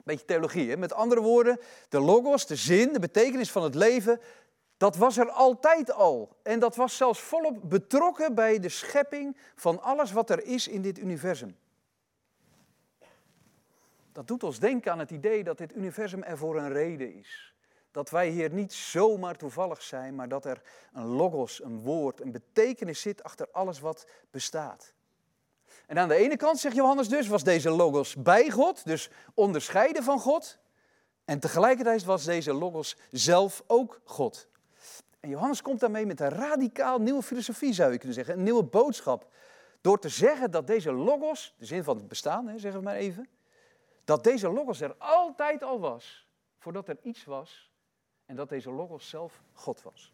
Beetje 0.03 0.25
theologie, 0.25 0.69
hè? 0.69 0.77
met 0.77 0.93
andere 0.93 1.21
woorden, 1.21 1.59
de 1.89 1.99
logos, 1.99 2.45
de 2.45 2.55
zin, 2.55 2.93
de 2.93 2.99
betekenis 2.99 3.51
van 3.51 3.63
het 3.63 3.75
leven, 3.75 4.21
dat 4.77 4.95
was 4.95 5.17
er 5.17 5.29
altijd 5.29 5.91
al. 5.91 6.37
En 6.43 6.59
dat 6.59 6.75
was 6.75 6.97
zelfs 6.97 7.19
volop 7.19 7.69
betrokken 7.69 8.35
bij 8.35 8.59
de 8.59 8.69
schepping 8.69 9.37
van 9.55 9.81
alles 9.81 10.11
wat 10.11 10.29
er 10.29 10.43
is 10.43 10.67
in 10.67 10.81
dit 10.81 10.99
universum. 10.99 11.57
Dat 14.11 14.27
doet 14.27 14.43
ons 14.43 14.59
denken 14.59 14.91
aan 14.91 14.99
het 14.99 15.11
idee 15.11 15.43
dat 15.43 15.57
dit 15.57 15.75
universum 15.75 16.23
er 16.23 16.37
voor 16.37 16.57
een 16.57 16.71
reden 16.73 17.13
is. 17.13 17.55
Dat 17.97 18.09
wij 18.09 18.29
hier 18.29 18.51
niet 18.51 18.73
zomaar 18.73 19.35
toevallig 19.35 19.81
zijn, 19.81 20.15
maar 20.15 20.27
dat 20.27 20.45
er 20.45 20.61
een 20.93 21.05
logos, 21.05 21.63
een 21.63 21.79
woord, 21.79 22.21
een 22.21 22.31
betekenis 22.31 23.01
zit 23.01 23.23
achter 23.23 23.47
alles 23.51 23.79
wat 23.79 24.07
bestaat. 24.31 24.93
En 25.87 25.99
aan 25.99 26.07
de 26.07 26.15
ene 26.15 26.37
kant, 26.37 26.59
zegt 26.59 26.75
Johannes 26.75 27.09
dus, 27.09 27.27
was 27.27 27.43
deze 27.43 27.69
logos 27.69 28.15
bij 28.15 28.49
God, 28.49 28.85
dus 28.85 29.09
onderscheiden 29.33 30.03
van 30.03 30.19
God. 30.19 30.57
En 31.25 31.39
tegelijkertijd 31.39 32.03
was 32.03 32.23
deze 32.23 32.53
logos 32.53 32.97
zelf 33.11 33.63
ook 33.67 34.01
God. 34.03 34.47
En 35.19 35.29
Johannes 35.29 35.61
komt 35.61 35.79
daarmee 35.79 36.05
met 36.05 36.19
een 36.19 36.29
radicaal 36.29 36.99
nieuwe 36.99 37.23
filosofie, 37.23 37.73
zou 37.73 37.91
je 37.91 37.97
kunnen 37.97 38.15
zeggen, 38.15 38.33
een 38.33 38.43
nieuwe 38.43 38.63
boodschap. 38.63 39.31
Door 39.81 39.99
te 39.99 40.09
zeggen 40.09 40.51
dat 40.51 40.67
deze 40.67 40.91
logos, 40.91 41.55
de 41.57 41.65
zin 41.65 41.83
van 41.83 41.97
het 41.97 42.07
bestaan, 42.07 42.59
zeggen 42.59 42.79
we 42.79 42.85
maar 42.85 42.95
even, 42.95 43.29
dat 44.03 44.23
deze 44.23 44.49
logos 44.49 44.81
er 44.81 44.95
altijd 44.97 45.63
al 45.63 45.79
was, 45.79 46.27
voordat 46.57 46.87
er 46.87 46.97
iets 47.01 47.25
was 47.25 47.66
en 48.27 48.35
dat 48.35 48.49
deze 48.49 48.71
Logos 48.71 49.09
zelf 49.09 49.41
God 49.53 49.81
was. 49.81 50.13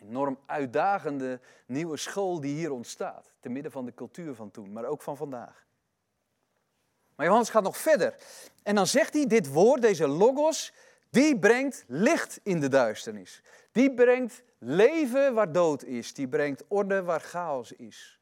Enorm 0.00 0.38
uitdagende 0.46 1.40
nieuwe 1.66 1.96
school 1.96 2.40
die 2.40 2.54
hier 2.54 2.72
ontstaat, 2.72 3.32
te 3.40 3.48
midden 3.48 3.72
van 3.72 3.84
de 3.84 3.94
cultuur 3.94 4.34
van 4.34 4.50
toen, 4.50 4.72
maar 4.72 4.84
ook 4.84 5.02
van 5.02 5.16
vandaag. 5.16 5.66
Maar 7.14 7.26
Johannes 7.26 7.50
gaat 7.50 7.62
nog 7.62 7.76
verder. 7.76 8.16
En 8.62 8.74
dan 8.74 8.86
zegt 8.86 9.12
hij, 9.14 9.26
dit 9.26 9.52
woord, 9.52 9.82
deze 9.82 10.08
logos, 10.08 10.72
die 11.10 11.38
brengt 11.38 11.84
licht 11.86 12.40
in 12.42 12.60
de 12.60 12.68
duisternis. 12.68 13.42
Die 13.72 13.94
brengt 13.94 14.42
leven 14.58 15.34
waar 15.34 15.52
dood 15.52 15.84
is. 15.84 16.14
Die 16.14 16.28
brengt 16.28 16.64
orde 16.68 17.02
waar 17.02 17.20
chaos 17.20 17.72
is. 17.72 18.20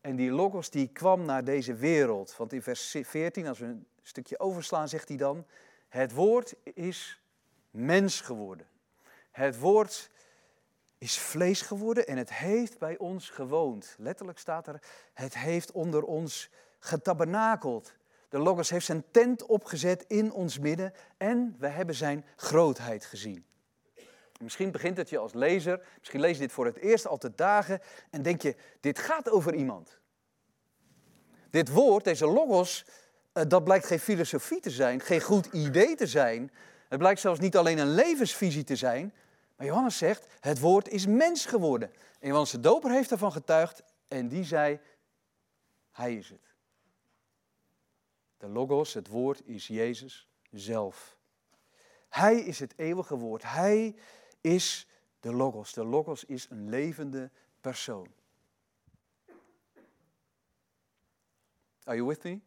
En 0.00 0.16
die 0.16 0.30
logos 0.30 0.70
die 0.70 0.88
kwam 0.88 1.24
naar 1.24 1.44
deze 1.44 1.74
wereld. 1.74 2.36
Want 2.36 2.52
in 2.52 2.62
vers 2.62 2.96
14, 3.02 3.46
als 3.46 3.58
we 3.58 3.64
een 3.64 3.86
stukje 4.02 4.38
overslaan, 4.38 4.88
zegt 4.88 5.08
hij 5.08 5.16
dan, 5.16 5.46
het 5.90 6.12
woord 6.12 6.54
is 6.62 7.22
mens 7.70 8.20
geworden. 8.20 8.66
Het 9.30 9.58
woord 9.58 10.10
is 10.98 11.18
vlees 11.18 11.62
geworden 11.62 12.06
en 12.06 12.16
het 12.16 12.32
heeft 12.32 12.78
bij 12.78 12.98
ons 12.98 13.30
gewoond. 13.30 13.94
Letterlijk 13.98 14.38
staat 14.38 14.66
er, 14.66 14.82
het 15.14 15.38
heeft 15.38 15.72
onder 15.72 16.02
ons 16.02 16.50
getabernakeld. 16.78 17.92
De 18.28 18.38
Logos 18.38 18.70
heeft 18.70 18.86
zijn 18.86 19.04
tent 19.10 19.46
opgezet 19.46 20.04
in 20.08 20.32
ons 20.32 20.58
midden 20.58 20.92
en 21.16 21.56
we 21.58 21.68
hebben 21.68 21.94
zijn 21.94 22.24
grootheid 22.36 23.04
gezien. 23.04 23.44
Misschien 24.40 24.70
begint 24.70 24.96
het 24.96 25.08
je 25.08 25.18
als 25.18 25.32
lezer, 25.32 25.86
misschien 25.98 26.20
lees 26.20 26.34
je 26.34 26.42
dit 26.42 26.52
voor 26.52 26.66
het 26.66 26.76
eerst 26.76 27.06
al 27.06 27.18
te 27.18 27.34
dagen 27.34 27.80
en 28.10 28.22
denk 28.22 28.42
je, 28.42 28.56
dit 28.80 28.98
gaat 28.98 29.30
over 29.30 29.54
iemand. 29.54 30.00
Dit 31.50 31.68
woord, 31.68 32.04
deze 32.04 32.26
Logos, 32.26 32.84
dat 33.32 33.64
blijkt 33.64 33.86
geen 33.86 34.00
filosofie 34.00 34.60
te 34.60 34.70
zijn, 34.70 35.00
geen 35.00 35.20
goed 35.20 35.46
idee 35.46 35.94
te 35.94 36.06
zijn. 36.06 36.52
Het 36.88 36.98
blijkt 36.98 37.20
zelfs 37.20 37.40
niet 37.40 37.56
alleen 37.56 37.78
een 37.78 37.94
levensvisie 37.94 38.64
te 38.64 38.76
zijn, 38.76 39.14
maar 39.56 39.66
Johannes 39.66 39.98
zegt, 39.98 40.26
het 40.40 40.58
woord 40.58 40.88
is 40.88 41.06
mens 41.06 41.46
geworden. 41.46 41.92
En 42.18 42.26
Johannes 42.28 42.50
de 42.50 42.60
Doper 42.60 42.90
heeft 42.90 43.10
ervan 43.10 43.32
getuigd 43.32 43.82
en 44.08 44.28
die 44.28 44.44
zei, 44.44 44.80
hij 45.90 46.14
is 46.16 46.28
het. 46.28 46.54
De 48.38 48.48
logos, 48.48 48.94
het 48.94 49.08
woord, 49.08 49.42
is 49.44 49.66
Jezus 49.66 50.28
zelf. 50.50 51.16
Hij 52.08 52.36
is 52.36 52.58
het 52.58 52.72
eeuwige 52.76 53.16
woord. 53.16 53.42
Hij 53.42 53.96
is 54.40 54.88
de 55.20 55.32
logos. 55.32 55.72
De 55.72 55.84
logos 55.84 56.24
is 56.24 56.46
een 56.50 56.68
levende 56.68 57.30
persoon. 57.60 58.08
Are 61.84 61.96
you 61.96 62.06
with 62.08 62.22
me? 62.22 62.40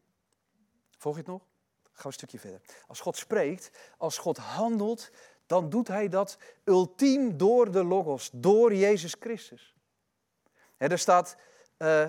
Volg 1.03 1.15
je 1.15 1.21
het 1.21 1.31
nog? 1.31 1.41
Ga 1.93 2.05
een 2.05 2.13
stukje 2.13 2.39
verder. 2.39 2.61
Als 2.87 2.99
God 2.99 3.17
spreekt, 3.17 3.71
als 3.97 4.17
God 4.17 4.37
handelt, 4.37 5.11
dan 5.45 5.69
doet 5.69 5.87
hij 5.87 6.09
dat 6.09 6.37
ultiem 6.63 7.37
door 7.37 7.71
de 7.71 7.83
Logos, 7.83 8.29
door 8.33 8.75
Jezus 8.75 9.15
Christus. 9.19 9.75
er 10.77 10.99
staat, 10.99 11.35
uh, 11.77 12.07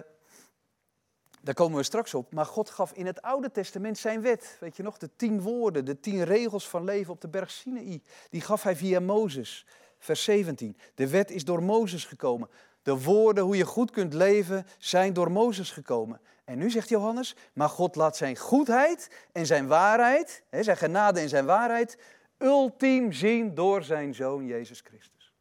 daar 1.41 1.55
komen 1.55 1.79
we 1.79 1.83
straks 1.83 2.15
op, 2.15 2.33
maar 2.33 2.47
God 2.47 2.71
gaf 2.71 2.93
in 2.93 3.07
het 3.07 3.23
Oude 3.23 3.51
Testament 3.51 3.99
zijn 3.99 4.23
wet. 4.23 4.57
Weet 4.61 4.77
je 4.77 4.83
nog, 4.83 4.99
de 4.99 5.11
tien 5.17 5.41
woorden, 5.41 5.85
de 5.85 6.01
tien 6.01 6.25
regels 6.25 6.69
van 6.69 6.85
leven 6.85 7.13
op 7.13 7.21
de 7.21 7.29
berg 7.29 7.51
Sinaï. 7.51 8.03
Die 8.31 8.41
gaf 8.41 8.63
hij 8.63 8.77
via 8.77 9.01
Mozes, 9.01 9.67
vers 9.99 10.25
17. 10.25 10.77
De 10.95 11.09
wet 11.09 11.31
is 11.31 11.45
door 11.45 11.63
Mozes 11.63 12.05
gekomen. 12.05 12.49
De 12.85 13.03
woorden 13.03 13.45
hoe 13.45 13.57
je 13.57 13.65
goed 13.65 13.91
kunt 13.91 14.15
leven 14.15 14.67
zijn 14.79 15.13
door 15.13 15.31
Mozes 15.31 15.71
gekomen. 15.71 16.21
En 16.45 16.59
nu 16.59 16.71
zegt 16.71 16.89
Johannes, 16.89 17.37
maar 17.53 17.69
God 17.69 17.97
laat 17.97 18.17
zijn 18.17 18.37
goedheid 18.37 19.27
en 19.33 19.47
zijn 19.47 19.67
waarheid, 19.67 20.43
zijn 20.51 20.77
genade 20.77 21.21
en 21.21 21.29
zijn 21.29 21.45
waarheid, 21.45 21.99
ultiem 22.39 23.13
zien 23.13 23.55
door 23.55 23.83
zijn 23.83 24.15
zoon 24.15 24.47
Jezus 24.47 24.81
Christus. 24.81 25.33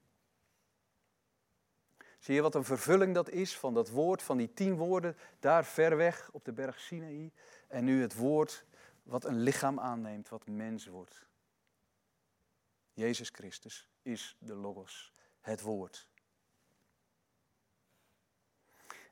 Zie 2.20 2.36
je 2.36 2.42
wat 2.42 2.56
een 2.56 2.64
vervulling 2.64 3.14
dat 3.14 3.30
is 3.30 3.58
van 3.58 3.74
dat 3.74 3.90
woord, 3.90 4.24
van 4.24 4.38
die 4.38 4.54
tien 4.54 4.76
woorden 4.76 5.18
daar 5.40 5.66
ver 5.66 5.98
weg 5.98 6.30
op 6.32 6.46
de 6.46 6.54
berg 6.54 6.80
Sinaï. 6.80 7.32
En 7.68 7.84
nu 7.84 8.02
het 8.02 8.16
woord 8.16 8.66
wat 9.04 9.26
een 9.26 9.40
lichaam 9.40 9.80
aanneemt, 9.80 10.30
wat 10.30 10.48
mens 10.48 10.88
wordt. 10.88 11.26
Jezus 12.94 13.30
Christus 13.30 13.90
is 14.02 14.38
de 14.40 14.56
Logos, 14.56 15.14
het 15.42 15.62
woord. 15.62 16.08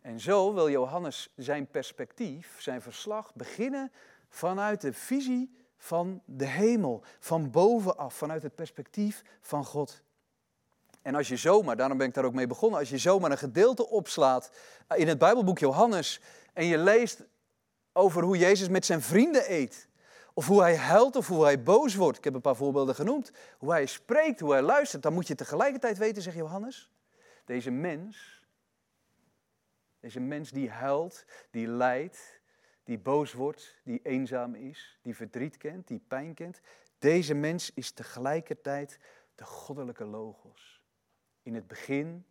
En 0.02 0.20
zo 0.20 0.54
wil 0.54 0.70
Johannes 0.70 1.34
zijn 1.36 1.68
perspectief, 1.68 2.62
zijn 2.62 2.82
verslag 2.82 3.36
beginnen 3.36 3.92
vanuit 4.30 4.82
de 4.82 4.94
visie 4.94 5.56
van 5.78 6.22
de 6.26 6.46
hemel, 6.46 7.04
van 7.20 7.52
bovenaf, 7.52 8.14
vanuit 8.14 8.44
het 8.44 8.56
perspectief 8.56 9.24
van 9.42 9.66
God. 9.66 10.02
En 11.02 11.16
als 11.16 11.28
je 11.28 11.38
zomaar, 11.38 11.76
daarom 11.76 11.98
ben 11.98 12.08
ik 12.08 12.14
daar 12.14 12.26
ook 12.26 12.34
mee 12.34 12.48
begonnen, 12.48 12.80
als 12.80 12.90
je 12.90 12.98
zomaar 12.98 13.32
een 13.32 13.38
gedeelte 13.38 13.90
opslaat 13.90 14.52
in 14.96 15.08
het 15.08 15.18
Bijbelboek 15.18 15.60
Johannes 15.60 16.22
en 16.54 16.66
je 16.66 16.78
leest 16.78 17.24
over 17.94 18.24
hoe 18.24 18.38
Jezus 18.38 18.70
met 18.70 18.86
zijn 18.86 19.02
vrienden 19.02 19.54
eet, 19.54 19.88
of 20.34 20.48
hoe 20.48 20.62
hij 20.62 20.78
huilt 20.78 21.16
of 21.16 21.28
hoe 21.28 21.44
hij 21.44 21.64
boos 21.64 21.96
wordt, 21.96 22.18
ik 22.18 22.24
heb 22.24 22.34
een 22.34 22.42
paar 22.42 22.56
voorbeelden 22.56 22.96
genoemd, 22.96 23.32
hoe 23.58 23.72
hij 23.72 23.86
spreekt, 23.86 24.40
hoe 24.40 24.52
hij 24.52 24.62
luistert, 24.62 25.04
dan 25.04 25.14
moet 25.14 25.28
je 25.28 25.36
tegelijkertijd 25.36 25.98
weten, 25.98 26.22
zegt 26.22 26.36
Johannes, 26.36 26.92
deze 27.46 27.72
mens, 27.72 28.41
deze 30.02 30.20
mens 30.20 30.52
die 30.52 30.70
huilt, 30.70 31.26
die 31.52 31.68
lijdt, 31.68 32.42
die 32.84 33.00
boos 33.00 33.34
wordt, 33.34 33.80
die 33.84 34.00
eenzaam 34.04 34.56
is, 34.56 35.00
die 35.02 35.16
verdriet 35.16 35.58
kent, 35.58 35.88
die 35.88 36.04
pijn 36.08 36.34
kent. 36.34 36.60
Deze 36.98 37.34
mens 37.34 37.74
is 37.74 37.92
tegelijkertijd 37.92 39.00
de 39.36 39.44
goddelijke 39.44 40.06
logos. 40.06 40.84
In 41.44 41.56
het 41.56 41.68
begin 41.68 42.26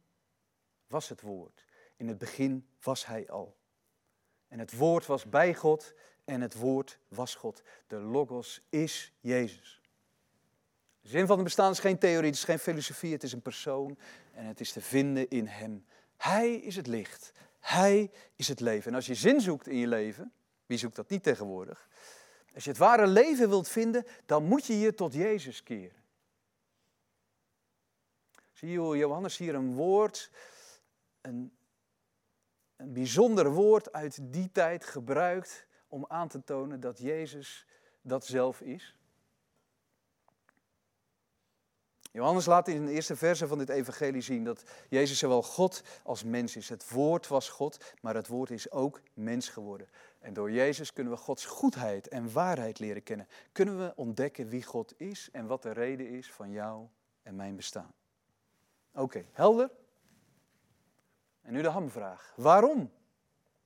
was 0.87 1.09
het 1.09 1.21
woord. 1.21 1.65
In 1.97 2.09
het 2.09 2.19
begin 2.19 2.67
was 2.83 3.07
hij 3.07 3.29
al. 3.29 3.57
En 4.49 4.59
het 4.59 4.77
woord 4.77 5.07
was 5.07 5.29
bij 5.29 5.55
God 5.55 5.95
en 6.25 6.41
het 6.41 6.55
woord 6.55 6.99
was 7.09 7.35
God. 7.35 7.63
De 7.87 7.97
logos 7.97 8.63
is 8.69 9.13
Jezus. 9.21 9.81
De 11.01 11.09
zin 11.09 11.27
van 11.27 11.37
het 11.37 11.45
bestaan 11.45 11.71
is 11.71 11.79
geen 11.79 11.99
theorie, 11.99 12.27
het 12.27 12.35
is 12.35 12.45
geen 12.45 12.59
filosofie, 12.59 13.13
het 13.13 13.23
is 13.23 13.33
een 13.33 13.43
persoon 13.43 13.99
en 14.33 14.45
het 14.45 14.61
is 14.61 14.73
te 14.73 14.81
vinden 14.81 15.29
in 15.29 15.47
Hem. 15.47 15.85
Hij 16.17 16.55
is 16.55 16.77
het 16.77 16.87
licht, 16.87 17.33
Hij 17.61 18.11
is 18.37 18.49
het 18.49 18.61
leven. 18.61 18.91
En 18.91 18.97
als 18.97 19.07
je 19.07 19.15
zin 19.15 19.41
zoekt 19.41 19.69
in 19.69 19.77
je 19.77 19.87
leven, 19.87 20.33
wie 20.67 20.79
zoekt 20.79 20.97
dat 20.97 21.09
niet 21.09 21.23
tegenwoordig? 21.23 21.89
Als 22.55 22.65
je 22.65 22.71
het 22.71 22.79
ware 22.79 23.07
leven 23.07 23.49
wilt 23.49 23.69
vinden, 23.69 24.07
dan 24.27 24.45
moet 24.45 24.67
je 24.67 24.79
je 24.79 24.95
tot 24.95 25.15
Jezus 25.15 25.63
keren. 25.63 26.03
Zie 28.53 28.71
je 28.71 28.79
hoe 28.79 28.97
Johannes 28.97 29.37
hier 29.37 29.55
een 29.55 29.75
woord, 29.75 30.31
een, 31.21 31.57
een 32.77 32.93
bijzonder 32.93 33.53
woord 33.53 33.93
uit 33.93 34.33
die 34.33 34.53
tijd 34.53 34.85
gebruikt 34.85 35.67
om 35.89 36.05
aan 36.09 36.29
te 36.29 36.45
tonen 36.45 36.81
dat 36.81 36.99
Jezus 36.99 37.67
dat 38.03 38.27
zelf 38.27 38.61
is? 38.61 39.00
Johannes 42.13 42.47
laat 42.47 42.69
in 42.69 42.87
de 42.87 42.93
eerste 42.93 43.17
verse 43.17 43.47
van 43.47 43.59
dit 43.59 43.69
evangelie 43.69 44.21
zien 44.21 44.45
dat 44.45 44.63
Jezus 44.89 45.19
zowel 45.19 45.43
God 45.43 45.83
als 46.03 46.25
mens 46.25 46.57
is. 46.57 46.69
Het 46.69 46.91
woord 46.91 47.29
was 47.29 47.49
God, 47.49 47.95
maar 48.01 48.15
het 48.15 48.27
woord 48.27 48.51
is 48.51 48.71
ook 48.71 49.01
mens 49.15 49.49
geworden. 49.49 49.89
En 50.19 50.33
door 50.33 50.51
Jezus 50.51 50.93
kunnen 50.93 51.13
we 51.13 51.19
Gods 51.19 51.45
goedheid 51.45 52.09
en 52.09 52.33
waarheid 52.33 52.79
leren 52.79 53.03
kennen. 53.03 53.29
Kunnen 53.53 53.79
we 53.79 53.93
ontdekken 53.97 54.49
wie 54.49 54.63
God 54.63 54.95
is 54.97 55.29
en 55.33 55.47
wat 55.47 55.63
de 55.63 55.73
reden 55.73 56.09
is 56.09 56.33
van 56.33 56.51
jou 56.51 56.87
en 57.23 57.37
mijn 57.37 57.57
bestaan. 57.57 57.93
Oké, 58.95 59.25
helder? 59.33 59.71
En 61.43 61.53
nu 61.53 61.63
de 61.63 61.69
hamvraag. 61.69 62.33
Waarom? 62.37 62.91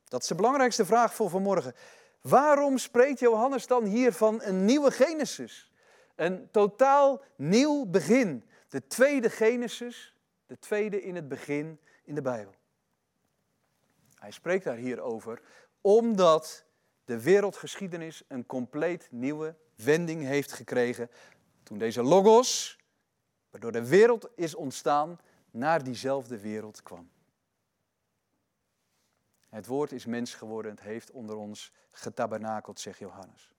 Dat 0.05 0.23
is 0.23 0.29
de 0.29 0.35
belangrijkste 0.35 0.85
vraag 0.85 1.15
voor 1.15 1.31
vanmorgen. 1.31 1.75
Waarom 2.21 2.79
spreekt 2.79 3.19
Johannes 3.19 3.67
dan 3.67 3.85
hier 3.85 4.13
van 4.13 4.43
een 4.43 4.65
nieuwe 4.65 4.91
Genesis? 4.91 5.73
Een 6.15 6.51
totaal 6.51 7.23
nieuw 7.37 7.87
begin. 7.87 8.45
De 8.69 8.87
tweede 8.87 9.31
Genesis, 9.31 10.15
de 10.47 10.59
tweede 10.59 11.03
in 11.03 11.15
het 11.15 11.29
begin 11.29 11.81
in 12.05 12.15
de 12.15 12.23
Bijbel. 12.23 12.55
Hij 14.15 14.31
spreekt 14.31 14.65
daar 14.65 14.77
hier 14.77 15.01
over 15.01 15.43
omdat 15.81 16.65
de 17.05 17.23
wereldgeschiedenis 17.23 18.23
een 18.29 18.47
compleet 18.47 19.09
nieuwe 19.11 19.55
wending 19.75 20.23
heeft 20.23 20.53
gekregen 20.53 21.11
toen 21.63 21.79
deze 21.79 22.03
logos, 22.03 22.79
waardoor 23.51 23.73
de 23.73 23.89
wereld 23.89 24.29
is 24.35 24.55
ontstaan, 24.55 25.21
naar 25.51 25.85
diezelfde 25.85 26.41
wereld 26.41 26.83
kwam. 26.83 27.11
Het 29.49 29.67
woord 29.67 29.93
is 29.93 30.07
mens 30.07 30.35
geworden, 30.35 30.71
het 30.71 30.81
heeft 30.81 31.11
onder 31.11 31.37
ons 31.37 31.73
getabernakeld, 31.91 32.81
zegt 32.81 32.99
Johannes. 32.99 33.54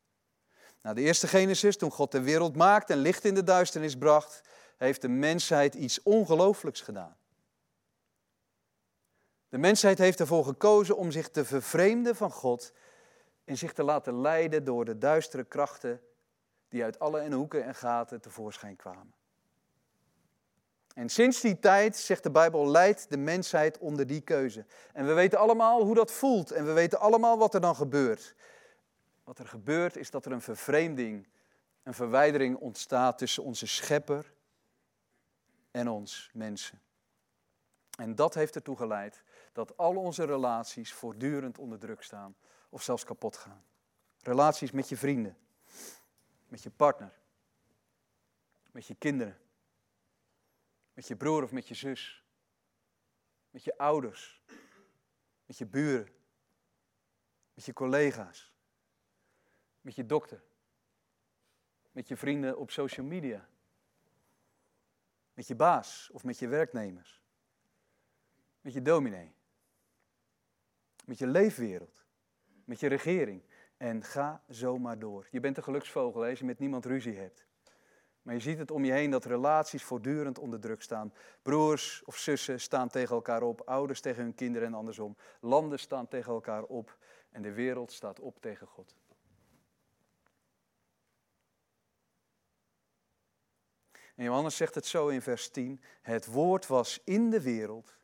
Na 0.86 0.94
de 0.94 1.02
eerste 1.02 1.28
Genesis, 1.28 1.78
toen 1.78 1.92
God 1.92 2.12
de 2.12 2.22
wereld 2.22 2.56
maakte 2.56 2.94
en 2.94 3.00
licht 3.00 3.26
in 3.26 3.34
de 3.34 3.44
duisternis 3.44 3.98
bracht, 3.98 4.42
heeft 4.78 5.02
de 5.02 5.08
mensheid 5.08 5.76
iets 5.76 6.04
ongelooflijks 6.04 6.82
gedaan. 6.82 7.18
De 9.50 9.58
mensheid 9.58 9.98
heeft 9.98 10.20
ervoor 10.20 10.46
gekozen 10.46 10.98
om 10.98 11.12
zich 11.12 11.30
te 11.30 11.46
vervreemden 11.46 12.16
van 12.16 12.32
God 12.32 12.74
en 13.46 13.58
zich 13.58 13.74
te 13.74 13.84
laten 13.84 14.22
leiden 14.22 14.64
door 14.64 14.86
de 14.86 14.98
duistere 14.98 15.44
krachten 15.44 16.02
die 16.70 16.84
uit 16.84 17.00
alle 17.00 17.20
en 17.20 17.32
hoeken 17.32 17.64
en 17.64 17.76
gaten 17.76 18.22
tevoorschijn 18.22 18.76
kwamen. 18.76 19.14
En 20.94 21.10
sinds 21.10 21.42
die 21.42 21.60
tijd, 21.60 21.98
zegt 21.98 22.24
de 22.24 22.32
Bijbel, 22.32 22.68
leidt 22.68 23.10
de 23.10 23.18
mensheid 23.18 23.78
onder 23.78 24.08
die 24.08 24.22
keuze. 24.22 24.66
En 24.94 25.08
we 25.08 25.14
weten 25.14 25.40
allemaal 25.40 25.84
hoe 25.84 25.96
dat 25.96 26.12
voelt 26.12 26.52
en 26.52 26.66
we 26.66 26.72
weten 26.72 27.00
allemaal 27.00 27.38
wat 27.38 27.54
er 27.54 27.62
dan 27.62 27.76
gebeurt. 27.76 28.36
Wat 29.26 29.40
er 29.40 29.48
gebeurt 29.48 29.96
is 29.96 30.10
dat 30.10 30.26
er 30.26 30.32
een 30.32 30.42
vervreemding, 30.42 31.28
een 31.84 31.94
verwijdering 31.94 32.58
ontstaat 32.58 33.18
tussen 33.18 33.44
onze 33.44 33.68
schepper 33.68 34.34
en 35.72 35.88
ons 35.88 36.30
mensen. 36.34 36.82
En 37.98 38.16
dat 38.16 38.34
heeft 38.34 38.56
ertoe 38.56 38.78
geleid 38.78 39.24
dat 39.54 39.78
al 39.78 39.96
onze 39.96 40.24
relaties 40.24 40.94
voortdurend 40.94 41.58
onder 41.58 41.80
druk 41.80 42.02
staan 42.02 42.36
of 42.70 42.84
zelfs 42.84 43.04
kapot 43.04 43.38
gaan. 43.38 43.64
Relaties 44.22 44.72
met 44.72 44.90
je 44.90 44.98
vrienden, 44.98 45.38
met 46.48 46.64
je 46.64 46.70
partner, 46.70 47.20
met 48.72 48.86
je 48.86 48.96
kinderen, 48.96 49.38
met 50.94 51.08
je 51.08 51.16
broer 51.16 51.44
of 51.44 51.52
met 51.52 51.68
je 51.68 51.74
zus, 51.74 52.24
met 53.50 53.64
je 53.64 53.78
ouders, 53.78 54.42
met 55.46 55.58
je 55.58 55.66
buren, 55.66 56.14
met 57.54 57.66
je 57.66 57.74
collega's, 57.74 58.55
met 59.86 59.96
je 59.96 60.06
dokter, 60.06 60.44
met 61.92 62.08
je 62.08 62.18
vrienden 62.18 62.58
op 62.58 62.72
social 62.72 63.06
media, 63.06 63.48
met 65.34 65.48
je 65.48 65.56
baas 65.56 66.10
of 66.14 66.24
met 66.24 66.40
je 66.40 66.48
werknemers, 66.48 67.22
met 68.62 68.74
je 68.74 68.82
dominee, 68.82 69.34
met 71.06 71.18
je 71.18 71.28
leefwereld, 71.28 72.06
met 72.64 72.80
je 72.80 72.88
regering. 72.88 73.44
En 73.78 74.04
ga 74.04 74.44
zo 74.50 74.78
maar 74.78 75.00
door. 75.00 75.28
Je 75.32 75.40
bent 75.40 75.58
een 75.58 75.64
geluksvogel 75.64 76.26
als 76.26 76.40
je 76.40 76.46
met 76.46 76.60
niemand 76.60 76.86
ruzie 76.86 77.18
hebt. 77.18 77.46
Maar 78.22 78.34
je 78.34 78.40
ziet 78.40 78.58
het 78.58 78.72
om 78.72 78.86
je 78.86 78.92
heen 78.92 79.12
dat 79.12 79.26
relaties 79.26 79.84
voortdurend 79.84 80.40
onder 80.40 80.60
druk 80.60 80.82
staan. 80.82 81.14
Broers 81.42 82.04
of 82.04 82.18
zussen 82.18 82.60
staan 82.60 82.90
tegen 82.90 83.16
elkaar 83.16 83.42
op, 83.42 83.62
ouders 83.62 84.02
tegen 84.02 84.24
hun 84.24 84.36
kinderen 84.36 84.68
en 84.68 84.74
andersom. 84.74 85.18
Landen 85.40 85.80
staan 85.80 86.08
tegen 86.08 86.34
elkaar 86.34 86.64
op 86.64 86.98
en 87.32 87.42
de 87.42 87.52
wereld 87.52 87.92
staat 87.92 88.20
op 88.20 88.42
tegen 88.42 88.68
God. 88.68 88.96
En 94.16 94.24
Johannes 94.24 94.56
zegt 94.56 94.76
het 94.76 94.86
zo 94.86 95.08
in 95.08 95.22
vers 95.22 95.50
10. 95.50 95.82
Het 96.02 96.26
woord 96.26 96.68
was 96.68 97.02
in 97.04 97.30
de 97.30 97.42
wereld. 97.42 97.98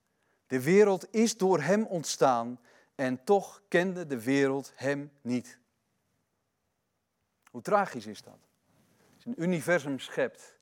De 0.47 0.62
wereld 0.62 1.13
is 1.13 1.38
door 1.38 1.62
hem 1.62 1.86
ontstaan 1.86 2.60
en 2.95 3.24
toch 3.24 3.62
kende 3.67 4.06
de 4.06 4.24
wereld 4.24 4.71
hem 4.76 5.12
niet. 5.21 5.60
Hoe 7.52 7.62
tragisch 7.62 8.06
is 8.06 8.21
dat? 8.21 8.39
Als 9.15 9.26
een 9.26 9.41
universum 9.43 10.00
schept, 10.00 10.58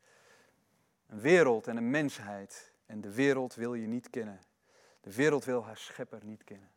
een 1.08 1.20
wereld 1.20 1.68
en 1.68 1.78
een 1.78 1.90
mensheid, 1.90 2.74
en 2.86 3.02
de 3.02 3.14
wereld 3.14 3.56
wil 3.56 3.74
je 3.74 3.88
niet 3.88 4.10
kennen. 4.10 4.40
De 5.02 5.14
wereld 5.14 5.46
wil 5.46 5.64
haar 5.64 5.78
schepper 5.78 6.20
niet 6.24 6.44
kennen. 6.44 6.70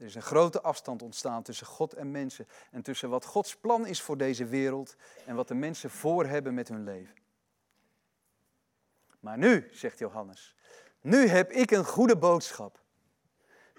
Er 0.00 0.06
is 0.06 0.14
een 0.14 0.22
grote 0.22 0.60
afstand 0.60 1.02
ontstaan 1.02 1.42
tussen 1.42 1.66
God 1.66 1.94
en 1.94 2.10
mensen 2.10 2.48
en 2.70 2.82
tussen 2.82 3.08
wat 3.08 3.24
Gods 3.24 3.56
plan 3.56 3.86
is 3.86 4.00
voor 4.00 4.16
deze 4.16 4.44
wereld 4.44 4.96
en 5.26 5.34
wat 5.34 5.48
de 5.48 5.54
mensen 5.54 5.90
voor 5.90 6.26
hebben 6.26 6.54
met 6.54 6.68
hun 6.68 6.84
leven. 6.84 7.14
Maar 9.20 9.38
nu, 9.38 9.68
zegt 9.72 9.98
Johannes, 9.98 10.56
nu 11.00 11.26
heb 11.26 11.50
ik 11.52 11.70
een 11.70 11.84
goede 11.84 12.16
boodschap. 12.16 12.80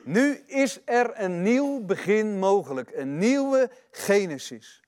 Nu 0.03 0.35
is 0.35 0.81
er 0.85 1.19
een 1.19 1.41
nieuw 1.41 1.85
begin 1.85 2.39
mogelijk, 2.39 2.91
een 2.91 3.17
nieuwe 3.17 3.71
Genesis. 3.91 4.80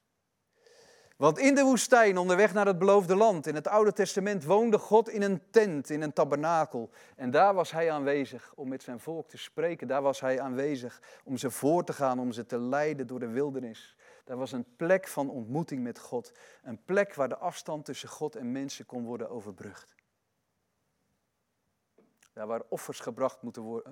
Want 1.23 1.39
in 1.39 1.55
de 1.55 1.63
woestijn, 1.63 2.17
onderweg 2.17 2.53
naar 2.53 2.65
het 2.65 2.77
beloofde 2.77 3.15
land, 3.15 3.47
in 3.47 3.55
het 3.55 3.67
Oude 3.67 3.93
Testament, 3.93 4.43
woonde 4.43 4.77
God 4.77 5.09
in 5.09 5.21
een 5.21 5.41
tent, 5.49 5.89
in 5.89 6.01
een 6.01 6.13
tabernakel. 6.13 6.89
En 7.15 7.31
daar 7.31 7.53
was 7.53 7.71
hij 7.71 7.91
aanwezig 7.91 8.53
om 8.55 8.69
met 8.69 8.83
zijn 8.83 8.99
volk 8.99 9.27
te 9.27 9.37
spreken. 9.37 9.87
Daar 9.87 10.01
was 10.01 10.19
hij 10.19 10.41
aanwezig 10.41 11.01
om 11.23 11.37
ze 11.37 11.51
voor 11.51 11.83
te 11.83 11.93
gaan, 11.93 12.19
om 12.19 12.31
ze 12.31 12.45
te 12.45 12.57
leiden 12.57 13.07
door 13.07 13.19
de 13.19 13.27
wildernis. 13.27 13.95
Daar 14.23 14.37
was 14.37 14.51
een 14.51 14.75
plek 14.75 15.07
van 15.07 15.29
ontmoeting 15.29 15.83
met 15.83 15.99
God. 15.99 16.31
Een 16.63 16.83
plek 16.83 17.13
waar 17.13 17.29
de 17.29 17.37
afstand 17.37 17.85
tussen 17.85 18.09
God 18.09 18.35
en 18.35 18.51
mensen 18.51 18.85
kon 18.85 19.05
worden 19.05 19.29
overbrugd. 19.29 19.95
Daar 22.33 22.47
waar 22.47 22.61
offers 22.69 22.99
gebracht 22.99 23.41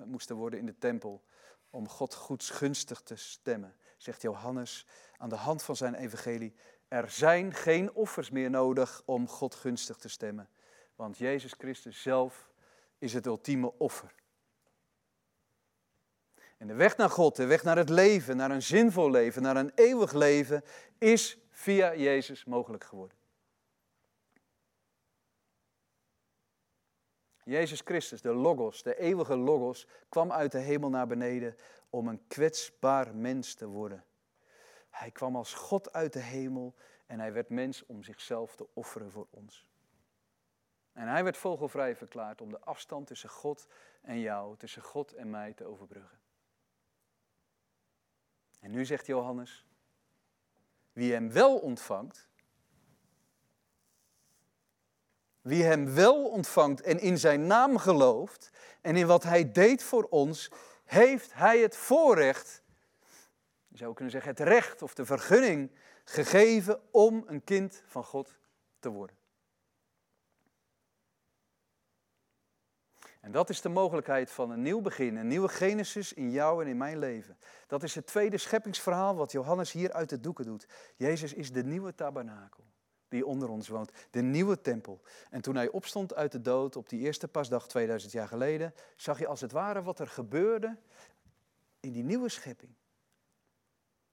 moesten 0.06 0.36
worden 0.36 0.58
in 0.58 0.66
de 0.66 0.78
tempel 0.78 1.22
om 1.70 1.88
God 1.88 2.14
goedsgunstig 2.14 3.00
te 3.00 3.16
stemmen, 3.16 3.76
zegt 3.96 4.22
Johannes 4.22 4.86
aan 5.16 5.28
de 5.28 5.36
hand 5.36 5.62
van 5.62 5.76
zijn 5.76 5.94
evangelie. 5.94 6.54
Er 6.92 7.10
zijn 7.10 7.54
geen 7.54 7.92
offers 7.92 8.30
meer 8.30 8.50
nodig 8.50 9.02
om 9.04 9.28
God 9.28 9.54
gunstig 9.54 9.96
te 9.96 10.08
stemmen, 10.08 10.48
want 10.96 11.18
Jezus 11.18 11.54
Christus 11.58 12.02
zelf 12.02 12.50
is 12.98 13.12
het 13.12 13.26
ultieme 13.26 13.72
offer. 13.78 14.14
En 16.58 16.66
de 16.66 16.74
weg 16.74 16.96
naar 16.96 17.10
God, 17.10 17.36
de 17.36 17.46
weg 17.46 17.62
naar 17.62 17.76
het 17.76 17.88
leven, 17.88 18.36
naar 18.36 18.50
een 18.50 18.62
zinvol 18.62 19.10
leven, 19.10 19.42
naar 19.42 19.56
een 19.56 19.72
eeuwig 19.74 20.12
leven, 20.12 20.64
is 20.98 21.38
via 21.50 21.94
Jezus 21.94 22.44
mogelijk 22.44 22.84
geworden. 22.84 23.16
Jezus 27.44 27.80
Christus, 27.84 28.22
de 28.22 28.34
Logos, 28.34 28.82
de 28.82 28.98
eeuwige 28.98 29.36
Logos, 29.36 29.86
kwam 30.08 30.32
uit 30.32 30.52
de 30.52 30.58
hemel 30.58 30.88
naar 30.88 31.06
beneden 31.06 31.56
om 31.90 32.08
een 32.08 32.26
kwetsbaar 32.26 33.14
mens 33.14 33.54
te 33.54 33.66
worden. 33.66 34.04
Hij 34.92 35.10
kwam 35.10 35.36
als 35.36 35.54
God 35.54 35.92
uit 35.92 36.12
de 36.12 36.20
hemel 36.20 36.74
en 37.06 37.20
hij 37.20 37.32
werd 37.32 37.48
mens 37.48 37.86
om 37.86 38.02
zichzelf 38.02 38.56
te 38.56 38.66
offeren 38.72 39.10
voor 39.10 39.26
ons. 39.30 39.66
En 40.92 41.08
hij 41.08 41.24
werd 41.24 41.36
vogelvrij 41.36 41.96
verklaard 41.96 42.40
om 42.40 42.50
de 42.50 42.60
afstand 42.60 43.06
tussen 43.06 43.28
God 43.28 43.66
en 44.00 44.20
jou, 44.20 44.56
tussen 44.56 44.82
God 44.82 45.12
en 45.12 45.30
mij 45.30 45.52
te 45.52 45.64
overbruggen. 45.64 46.20
En 48.60 48.70
nu 48.70 48.84
zegt 48.84 49.06
Johannes, 49.06 49.66
wie 50.92 51.12
hem 51.12 51.32
wel 51.32 51.58
ontvangt, 51.58 52.28
wie 55.40 55.62
hem 55.62 55.94
wel 55.94 56.28
ontvangt 56.28 56.80
en 56.80 57.00
in 57.00 57.18
zijn 57.18 57.46
naam 57.46 57.78
gelooft 57.78 58.50
en 58.80 58.96
in 58.96 59.06
wat 59.06 59.22
hij 59.22 59.52
deed 59.52 59.82
voor 59.82 60.04
ons, 60.04 60.50
heeft 60.84 61.34
hij 61.34 61.58
het 61.58 61.76
voorrecht, 61.76 62.61
je 63.72 63.78
zou 63.78 63.94
kunnen 63.94 64.12
zeggen 64.12 64.30
het 64.30 64.40
recht 64.40 64.82
of 64.82 64.94
de 64.94 65.04
vergunning 65.04 65.70
gegeven 66.04 66.80
om 66.90 67.24
een 67.26 67.44
kind 67.44 67.82
van 67.86 68.04
God 68.04 68.38
te 68.78 68.88
worden. 68.88 69.16
En 73.20 73.32
dat 73.32 73.50
is 73.50 73.60
de 73.60 73.68
mogelijkheid 73.68 74.30
van 74.30 74.50
een 74.50 74.62
nieuw 74.62 74.80
begin, 74.80 75.16
een 75.16 75.26
nieuwe 75.26 75.48
Genesis 75.48 76.12
in 76.12 76.30
jou 76.30 76.62
en 76.62 76.70
in 76.70 76.76
mijn 76.76 76.98
leven. 76.98 77.38
Dat 77.66 77.82
is 77.82 77.94
het 77.94 78.06
tweede 78.06 78.38
scheppingsverhaal 78.38 79.14
wat 79.14 79.32
Johannes 79.32 79.72
hier 79.72 79.92
uit 79.92 80.08
de 80.08 80.20
doeken 80.20 80.44
doet. 80.44 80.66
Jezus 80.96 81.32
is 81.32 81.52
de 81.52 81.64
nieuwe 81.64 81.94
tabernakel 81.94 82.64
die 83.08 83.26
onder 83.26 83.48
ons 83.48 83.68
woont, 83.68 83.90
de 84.10 84.22
nieuwe 84.22 84.60
tempel. 84.60 85.00
En 85.30 85.40
toen 85.40 85.54
hij 85.54 85.68
opstond 85.68 86.14
uit 86.14 86.32
de 86.32 86.40
dood 86.40 86.76
op 86.76 86.88
die 86.88 87.00
eerste 87.00 87.28
pasdag 87.28 87.68
2000 87.68 88.12
jaar 88.12 88.28
geleden, 88.28 88.74
zag 88.96 89.18
je 89.18 89.26
als 89.26 89.40
het 89.40 89.52
ware 89.52 89.82
wat 89.82 90.00
er 90.00 90.06
gebeurde 90.06 90.76
in 91.80 91.92
die 91.92 92.04
nieuwe 92.04 92.28
schepping. 92.28 92.74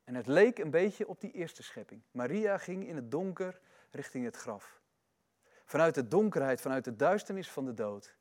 En 0.09 0.15
het 0.15 0.27
leek 0.27 0.57
een 0.57 0.71
beetje 0.71 1.07
op 1.07 1.21
die 1.21 1.31
eerste 1.31 1.63
schepping. 1.63 2.01
Maria 2.11 2.57
ging 2.57 2.87
in 2.87 2.95
het 2.95 3.11
donker 3.11 3.59
richting 3.91 4.25
het 4.25 4.35
graf. 4.35 4.81
Vanuit 5.65 5.95
de 5.95 6.07
donkerheid, 6.07 6.61
vanuit 6.61 6.83
de 6.83 6.95
duisternis 6.95 7.49
van 7.49 7.65
de 7.65 7.73
dood, 7.73 8.15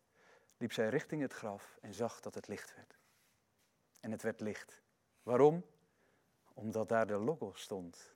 liep 0.57 0.73
zij 0.73 0.89
richting 0.89 1.23
het 1.23 1.33
graf 1.33 1.79
en 1.81 1.95
zag 1.95 2.21
dat 2.21 2.35
het 2.35 2.49
licht 2.49 2.75
werd. 2.75 2.99
En 4.01 4.11
het 4.11 4.23
werd 4.23 4.41
licht. 4.41 4.83
Waarom? 5.23 5.65
Omdat 6.55 6.89
daar 6.89 7.07
de 7.07 7.17
Logos 7.17 7.61
stond. 7.61 8.13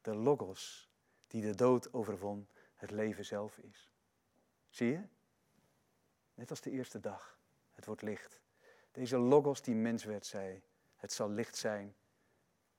De 0.00 0.14
Logos 0.14 0.90
die 1.26 1.42
de 1.42 1.54
dood 1.54 1.92
overwon, 1.92 2.48
het 2.74 2.90
leven 2.90 3.24
zelf 3.24 3.58
is. 3.58 3.90
Zie 4.68 4.90
je? 4.90 5.02
Net 6.34 6.50
als 6.50 6.60
de 6.60 6.70
eerste 6.70 7.00
dag. 7.00 7.38
Het 7.72 7.86
wordt 7.86 8.02
licht. 8.02 8.40
Deze 8.92 9.18
Logos 9.18 9.62
die 9.62 9.74
mens 9.74 10.04
werd, 10.04 10.26
zei, 10.26 10.62
het 10.96 11.12
zal 11.12 11.30
licht 11.30 11.56
zijn. 11.56 11.94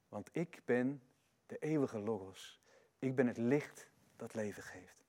Want 0.10 0.30
ik 0.32 0.62
ben 0.65 1.02
de 1.46 1.58
eeuwige 1.58 2.00
Logos. 2.00 2.62
Ik 3.00 3.15
ben 3.15 3.28
het 3.28 3.38
licht 3.38 3.89
dat 4.15 4.34
leven 4.34 4.63
geeft. 4.63 5.06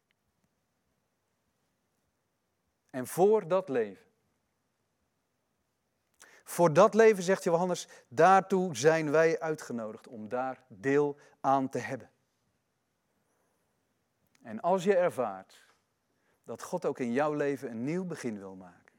En 2.90 3.06
voor 3.06 3.48
dat 3.48 3.68
leven, 3.68 4.06
voor 6.44 6.72
dat 6.72 6.94
leven, 6.94 7.22
zegt 7.22 7.44
Johannes, 7.44 7.88
daartoe 8.08 8.76
zijn 8.76 9.11
wij 9.11 9.40
uitgenodigd 9.40 10.06
om 10.06 10.28
daar 10.28 10.62
deel 10.68 11.16
aan 11.40 11.68
te 11.68 11.78
hebben. 11.78 12.11
En 14.42 14.61
als 14.61 14.84
je 14.84 14.96
ervaart 14.96 15.66
dat 16.42 16.62
God 16.62 16.84
ook 16.84 16.98
in 16.98 17.12
jouw 17.12 17.32
leven 17.32 17.70
een 17.70 17.84
nieuw 17.84 18.04
begin 18.04 18.38
wil 18.38 18.56
maken, 18.56 18.94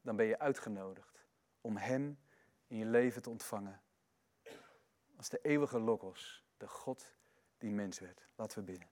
dan 0.00 0.16
ben 0.16 0.26
je 0.26 0.38
uitgenodigd 0.38 1.24
om 1.60 1.76
Hem 1.76 2.18
in 2.66 2.76
je 2.76 2.86
leven 2.86 3.22
te 3.22 3.30
ontvangen. 3.30 3.80
Als 5.22 5.30
de 5.30 5.40
eeuwige 5.42 5.78
Logos, 5.78 6.44
de 6.56 6.68
God 6.68 7.16
die 7.58 7.70
mens 7.70 7.98
werd. 7.98 8.28
Laten 8.36 8.58
we 8.58 8.64
bidden. 8.64 8.88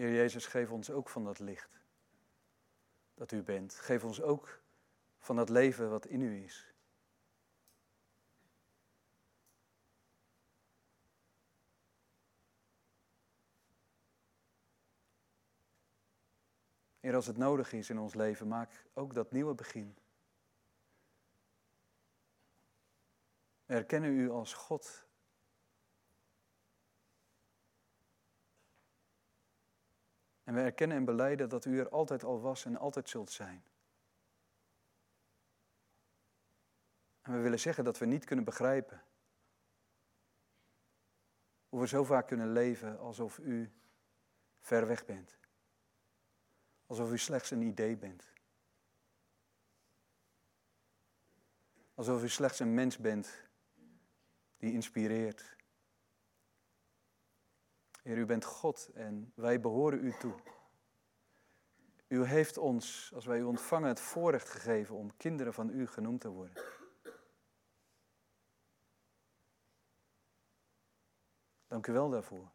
Heer 0.00 0.12
Jezus, 0.12 0.46
geef 0.46 0.70
ons 0.70 0.90
ook 0.90 1.08
van 1.08 1.24
dat 1.24 1.38
licht 1.38 1.82
dat 3.14 3.32
u 3.32 3.42
bent. 3.42 3.74
Geef 3.74 4.04
ons 4.04 4.22
ook 4.22 4.60
van 5.18 5.36
dat 5.36 5.48
leven 5.48 5.90
wat 5.90 6.06
in 6.06 6.20
u 6.20 6.42
is. 6.44 6.74
Heer, 17.00 17.14
als 17.14 17.26
het 17.26 17.36
nodig 17.36 17.72
is 17.72 17.90
in 17.90 17.98
ons 17.98 18.14
leven, 18.14 18.48
maak 18.48 18.86
ook 18.94 19.14
dat 19.14 19.32
nieuwe 19.32 19.54
begin. 19.54 19.96
Erkennen 23.66 24.10
u 24.10 24.30
als 24.30 24.54
God. 24.54 25.09
En 30.50 30.56
we 30.56 30.62
erkennen 30.62 30.96
en 30.96 31.04
beleiden 31.04 31.48
dat 31.48 31.64
u 31.64 31.78
er 31.78 31.88
altijd 31.88 32.24
al 32.24 32.40
was 32.40 32.64
en 32.64 32.76
altijd 32.76 33.08
zult 33.08 33.30
zijn. 33.30 33.64
En 37.20 37.32
we 37.32 37.38
willen 37.38 37.60
zeggen 37.60 37.84
dat 37.84 37.98
we 37.98 38.06
niet 38.06 38.24
kunnen 38.24 38.44
begrijpen 38.44 39.02
hoe 41.68 41.80
we 41.80 41.86
zo 41.86 42.04
vaak 42.04 42.26
kunnen 42.26 42.52
leven 42.52 42.98
alsof 42.98 43.38
u 43.38 43.72
ver 44.58 44.86
weg 44.86 45.04
bent. 45.04 45.38
Alsof 46.86 47.12
u 47.12 47.18
slechts 47.18 47.50
een 47.50 47.62
idee 47.62 47.96
bent. 47.96 48.32
Alsof 51.94 52.22
u 52.22 52.28
slechts 52.28 52.58
een 52.58 52.74
mens 52.74 52.98
bent 52.98 53.48
die 54.56 54.72
inspireert. 54.72 55.56
Heer, 58.02 58.16
u 58.16 58.26
bent 58.26 58.44
God 58.44 58.90
en 58.94 59.32
wij 59.34 59.60
behoren 59.60 60.04
u 60.04 60.12
toe. 60.12 60.34
U 62.08 62.24
heeft 62.24 62.58
ons, 62.58 63.12
als 63.14 63.26
wij 63.26 63.38
u 63.38 63.42
ontvangen, 63.42 63.88
het 63.88 64.00
voorrecht 64.00 64.48
gegeven 64.48 64.96
om 64.96 65.16
kinderen 65.16 65.54
van 65.54 65.70
u 65.70 65.86
genoemd 65.86 66.20
te 66.20 66.28
worden. 66.28 66.64
Dank 71.66 71.86
u 71.86 71.92
wel 71.92 72.10
daarvoor. 72.10 72.50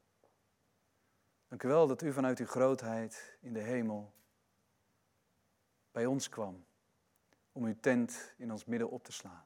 Dank 1.47 1.63
u 1.63 1.67
wel 1.67 1.88
dat 1.88 2.01
u 2.01 2.13
vanuit 2.13 2.39
uw 2.39 2.45
grootheid 2.45 3.38
in 3.41 3.53
de 3.53 3.60
hemel 3.60 4.13
bij 5.91 6.05
ons 6.05 6.29
kwam 6.29 6.65
om 7.51 7.65
uw 7.65 7.79
tent 7.79 8.34
in 8.38 8.51
ons 8.51 8.65
midden 8.65 8.89
op 8.89 9.03
te 9.03 9.12
slaan. 9.12 9.45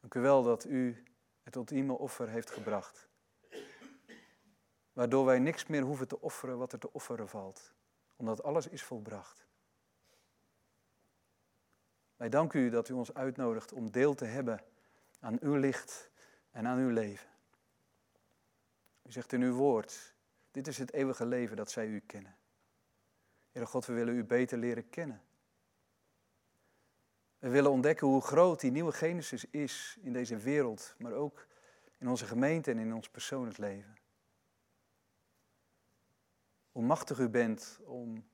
Dank 0.00 0.14
u 0.14 0.20
wel 0.20 0.42
dat 0.42 0.64
u 0.64 1.04
het 1.42 1.56
ultieme 1.56 1.98
offer 1.98 2.28
heeft 2.28 2.50
gebracht. 2.50 3.10
Waardoor 4.92 5.24
wij 5.24 5.38
niks 5.38 5.66
meer 5.66 5.82
hoeven 5.82 6.08
te 6.08 6.20
offeren 6.20 6.58
wat 6.58 6.72
er 6.72 6.78
te 6.78 6.92
offeren 6.92 7.28
valt. 7.28 7.72
Omdat 8.16 8.42
alles 8.42 8.68
is 8.68 8.82
volbracht. 8.82 9.46
Wij 12.16 12.28
danken 12.28 12.60
u 12.60 12.70
dat 12.70 12.88
u 12.88 12.92
ons 12.92 13.14
uitnodigt 13.14 13.72
om 13.72 13.90
deel 13.90 14.14
te 14.14 14.24
hebben 14.24 14.64
aan 15.20 15.38
uw 15.40 15.54
licht 15.54 16.10
en 16.50 16.66
aan 16.66 16.78
uw 16.78 16.90
leven. 16.90 17.28
U 19.02 19.12
zegt 19.12 19.32
in 19.32 19.42
uw 19.42 19.54
woord, 19.54 20.14
dit 20.50 20.66
is 20.66 20.78
het 20.78 20.92
eeuwige 20.92 21.26
leven 21.26 21.56
dat 21.56 21.70
zij 21.70 21.86
u 21.86 22.00
kennen. 22.00 22.36
Heere 23.50 23.68
God, 23.68 23.86
we 23.86 23.92
willen 23.92 24.14
u 24.14 24.24
beter 24.24 24.58
leren 24.58 24.88
kennen. 24.88 25.22
We 27.38 27.48
willen 27.48 27.70
ontdekken 27.70 28.06
hoe 28.06 28.20
groot 28.20 28.60
die 28.60 28.70
nieuwe 28.70 28.92
Genesis 28.92 29.44
is 29.50 29.98
in 30.00 30.12
deze 30.12 30.36
wereld, 30.36 30.94
maar 30.98 31.12
ook 31.12 31.46
in 31.98 32.08
onze 32.08 32.26
gemeente 32.26 32.70
en 32.70 32.78
in 32.78 32.94
ons 32.94 33.08
persoonlijk 33.08 33.58
leven. 33.58 33.96
Hoe 36.72 36.82
machtig 36.82 37.18
u 37.18 37.28
bent 37.28 37.80
om 37.84 38.24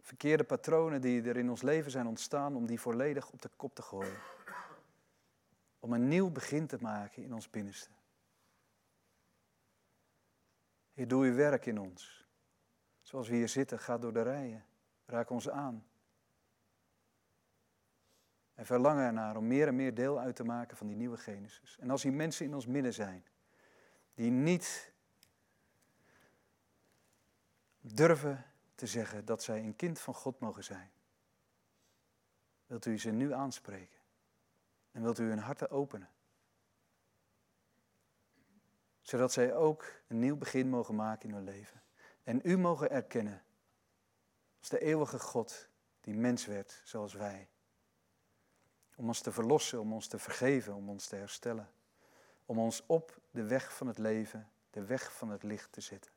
verkeerde 0.00 0.44
patronen 0.44 1.00
die 1.00 1.22
er 1.22 1.36
in 1.36 1.50
ons 1.50 1.62
leven 1.62 1.90
zijn 1.90 2.06
ontstaan, 2.06 2.56
om 2.56 2.66
die 2.66 2.80
volledig 2.80 3.30
op 3.30 3.42
de 3.42 3.50
kop 3.56 3.74
te 3.74 3.82
gooien. 3.82 4.18
Om 5.78 5.92
een 5.92 6.08
nieuw 6.08 6.30
begin 6.30 6.66
te 6.66 6.78
maken 6.80 7.22
in 7.22 7.34
ons 7.34 7.50
binnenste. 7.50 7.90
Heer, 10.92 11.08
doe 11.08 11.24
uw 11.24 11.34
werk 11.34 11.66
in 11.66 11.78
ons. 11.78 12.28
Zoals 13.00 13.28
we 13.28 13.34
hier 13.34 13.48
zitten, 13.48 13.78
ga 13.78 13.98
door 13.98 14.12
de 14.12 14.22
rijen. 14.22 14.64
Raak 15.06 15.30
ons 15.30 15.48
aan. 15.48 15.86
En 18.54 18.66
verlangen 18.66 19.04
ernaar 19.04 19.36
om 19.36 19.46
meer 19.46 19.68
en 19.68 19.76
meer 19.76 19.94
deel 19.94 20.18
uit 20.18 20.36
te 20.36 20.44
maken 20.44 20.76
van 20.76 20.86
die 20.86 20.96
nieuwe 20.96 21.16
Genesis. 21.16 21.78
En 21.78 21.90
als 21.90 22.02
die 22.02 22.12
mensen 22.12 22.46
in 22.46 22.54
ons 22.54 22.66
midden 22.66 22.92
zijn, 22.92 23.24
die 24.14 24.30
niet 24.30 24.91
durven 27.82 28.44
te 28.74 28.86
zeggen 28.86 29.24
dat 29.24 29.42
zij 29.42 29.58
een 29.58 29.76
kind 29.76 30.00
van 30.00 30.14
God 30.14 30.38
mogen 30.38 30.64
zijn, 30.64 30.90
wilt 32.66 32.86
u 32.86 32.98
ze 32.98 33.10
nu 33.10 33.32
aanspreken 33.32 33.98
en 34.90 35.02
wilt 35.02 35.18
u 35.18 35.28
hun 35.28 35.38
harten 35.38 35.70
openen 35.70 36.08
zodat 39.02 39.32
zij 39.32 39.54
ook 39.54 39.92
een 40.06 40.18
nieuw 40.18 40.36
begin 40.36 40.68
mogen 40.68 40.94
maken 40.94 41.28
in 41.28 41.34
hun 41.34 41.44
leven. 41.44 41.82
En 42.22 42.40
u 42.42 42.58
mogen 42.58 42.90
erkennen 42.90 43.42
als 44.58 44.68
de 44.68 44.78
eeuwige 44.78 45.18
God 45.18 45.68
die 46.00 46.14
mens 46.14 46.46
werd 46.46 46.80
zoals 46.84 47.12
wij. 47.14 47.48
Om 48.96 49.06
ons 49.06 49.20
te 49.20 49.32
verlossen, 49.32 49.80
om 49.80 49.92
ons 49.92 50.06
te 50.06 50.18
vergeven, 50.18 50.74
om 50.74 50.88
ons 50.88 51.06
te 51.06 51.16
herstellen. 51.16 51.70
Om 52.46 52.58
ons 52.58 52.82
op 52.86 53.20
de 53.30 53.42
weg 53.42 53.76
van 53.76 53.86
het 53.86 53.98
leven, 53.98 54.50
de 54.70 54.84
weg 54.84 55.12
van 55.16 55.30
het 55.30 55.42
licht 55.42 55.72
te 55.72 55.80
zetten. 55.80 56.12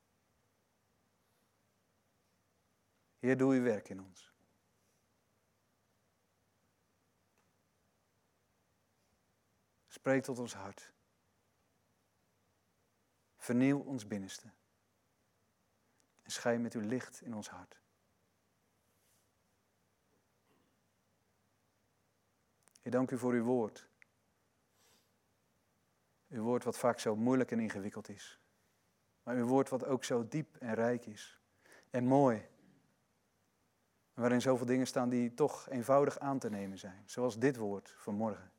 Heer, 3.26 3.38
doe 3.38 3.54
uw 3.54 3.62
werk 3.62 3.90
in 3.90 4.02
ons. 4.02 4.34
Spreek 9.88 10.24
tot 10.24 10.40
ons 10.40 10.54
hart. 10.54 10.94
Vernieuw 13.38 13.80
ons 13.80 14.08
binnenste. 14.08 14.52
En 16.22 16.32
schijn 16.32 16.62
met 16.62 16.74
uw 16.74 16.82
licht 16.82 17.22
in 17.22 17.34
ons 17.34 17.50
hart. 17.50 17.82
Ik 22.82 22.92
dank 22.92 23.12
u 23.12 23.18
voor 23.18 23.34
uw 23.34 23.44
woord. 23.44 23.88
Uw 26.28 26.44
woord 26.44 26.64
wat 26.64 26.78
vaak 26.78 27.00
zo 27.00 27.16
moeilijk 27.16 27.52
en 27.52 27.60
ingewikkeld 27.60 28.10
is. 28.10 28.40
Maar 29.24 29.36
uw 29.36 29.48
woord 29.48 29.70
wat 29.70 29.86
ook 29.86 30.04
zo 30.04 30.28
diep 30.28 30.56
en 30.56 30.74
rijk 30.74 31.06
is. 31.06 31.42
En 31.90 32.06
mooi. 32.06 32.54
Waarin 34.16 34.42
zoveel 34.42 34.66
dingen 34.66 34.88
staan 34.88 35.10
die 35.10 35.34
toch 35.34 35.70
eenvoudig 35.70 36.20
aan 36.20 36.40
te 36.40 36.50
nemen 36.50 36.78
zijn. 36.78 37.04
Zoals 37.06 37.40
dit 37.40 37.56
woord 37.56 37.96
vanmorgen. 37.98 38.52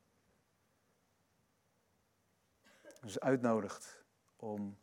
Dus 3.00 3.20
uitnodigt 3.20 4.04
om 4.36 4.78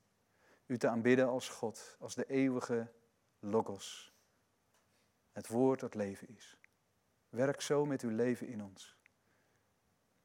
u 0.65 0.77
te 0.77 0.87
aanbidden 0.87 1.27
als 1.27 1.49
God, 1.49 1.95
als 1.99 2.15
de 2.15 2.25
eeuwige 2.25 2.91
Logos. 3.39 4.13
Het 5.31 5.47
woord 5.47 5.79
dat 5.79 5.95
leven 5.95 6.27
is. 6.35 6.57
Werk 7.29 7.61
zo 7.61 7.85
met 7.85 8.01
uw 8.01 8.09
leven 8.09 8.47
in 8.47 8.63
ons. 8.63 8.97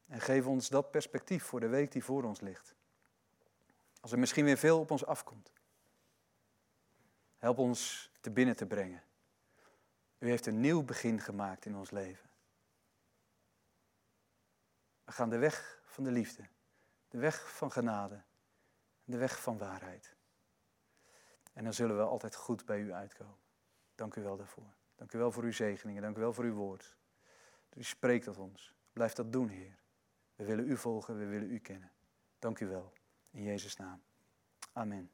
En 0.07 0.21
geef 0.21 0.47
ons 0.47 0.69
dat 0.69 0.91
perspectief 0.91 1.45
voor 1.45 1.61
de 1.61 1.69
week 1.69 1.93
die 1.93 2.05
voor 2.05 2.23
ons 2.23 2.41
ligt. 2.41 2.75
Als 4.01 4.13
er 4.13 4.19
misschien 4.19 4.45
weer 4.45 4.59
veel 4.59 4.81
op 4.81 4.91
ons 4.91 5.05
afkomt. 5.05 5.53
Help 7.37 7.59
ons 7.59 8.11
te 8.21 8.31
binnen 8.31 8.57
te 8.57 8.67
brengen. 8.67 9.03
U 10.19 10.29
heeft 10.29 10.47
een 10.47 10.61
nieuw 10.61 10.83
begin 10.83 11.21
gemaakt 11.21 11.65
in 11.65 11.77
ons 11.77 11.91
leven. 11.91 12.31
We 15.05 15.13
gaan 15.13 15.31
de 15.31 15.39
weg 15.39 15.83
van 15.85 16.05
de 16.05 16.11
liefde, 16.11 16.49
de 17.09 17.19
weg 17.19 17.57
van 17.57 17.71
genade, 17.71 18.23
de 19.05 19.17
weg 19.17 19.43
van 19.43 19.59
waarheid. 19.59 20.17
En 21.53 21.65
dan 21.65 21.73
zullen 21.73 21.97
we 21.97 22.03
altijd 22.03 22.35
goed 22.35 22.65
bij 22.65 22.81
u 22.81 22.93
uitkomen. 22.93 23.39
Dank 23.95 24.15
u 24.15 24.23
wel 24.23 24.37
daarvoor. 24.37 24.75
Dank 24.95 25.13
u 25.13 25.19
wel 25.19 25.33
voor 25.33 25.43
uw 25.43 25.53
zegeningen. 25.53 26.03
Dank 26.03 26.17
u 26.17 26.21
wel 26.21 26.33
voor 26.33 26.45
uw 26.45 26.55
woord. 26.55 26.97
U 27.75 27.83
spreekt 27.83 28.25
tot 28.25 28.39
ons. 28.39 28.75
Blijf 28.93 29.13
dat 29.13 29.33
doen, 29.33 29.49
Heer. 29.49 29.79
We 30.35 30.45
willen 30.45 30.69
u 30.69 30.77
volgen, 30.77 31.19
we 31.19 31.27
willen 31.27 31.51
u 31.51 31.59
kennen. 31.59 31.93
Dank 32.39 32.61
u 32.61 32.67
wel. 32.67 32.93
In 33.31 33.43
Jezus' 33.43 33.77
naam. 33.77 34.03
Amen. 34.73 35.11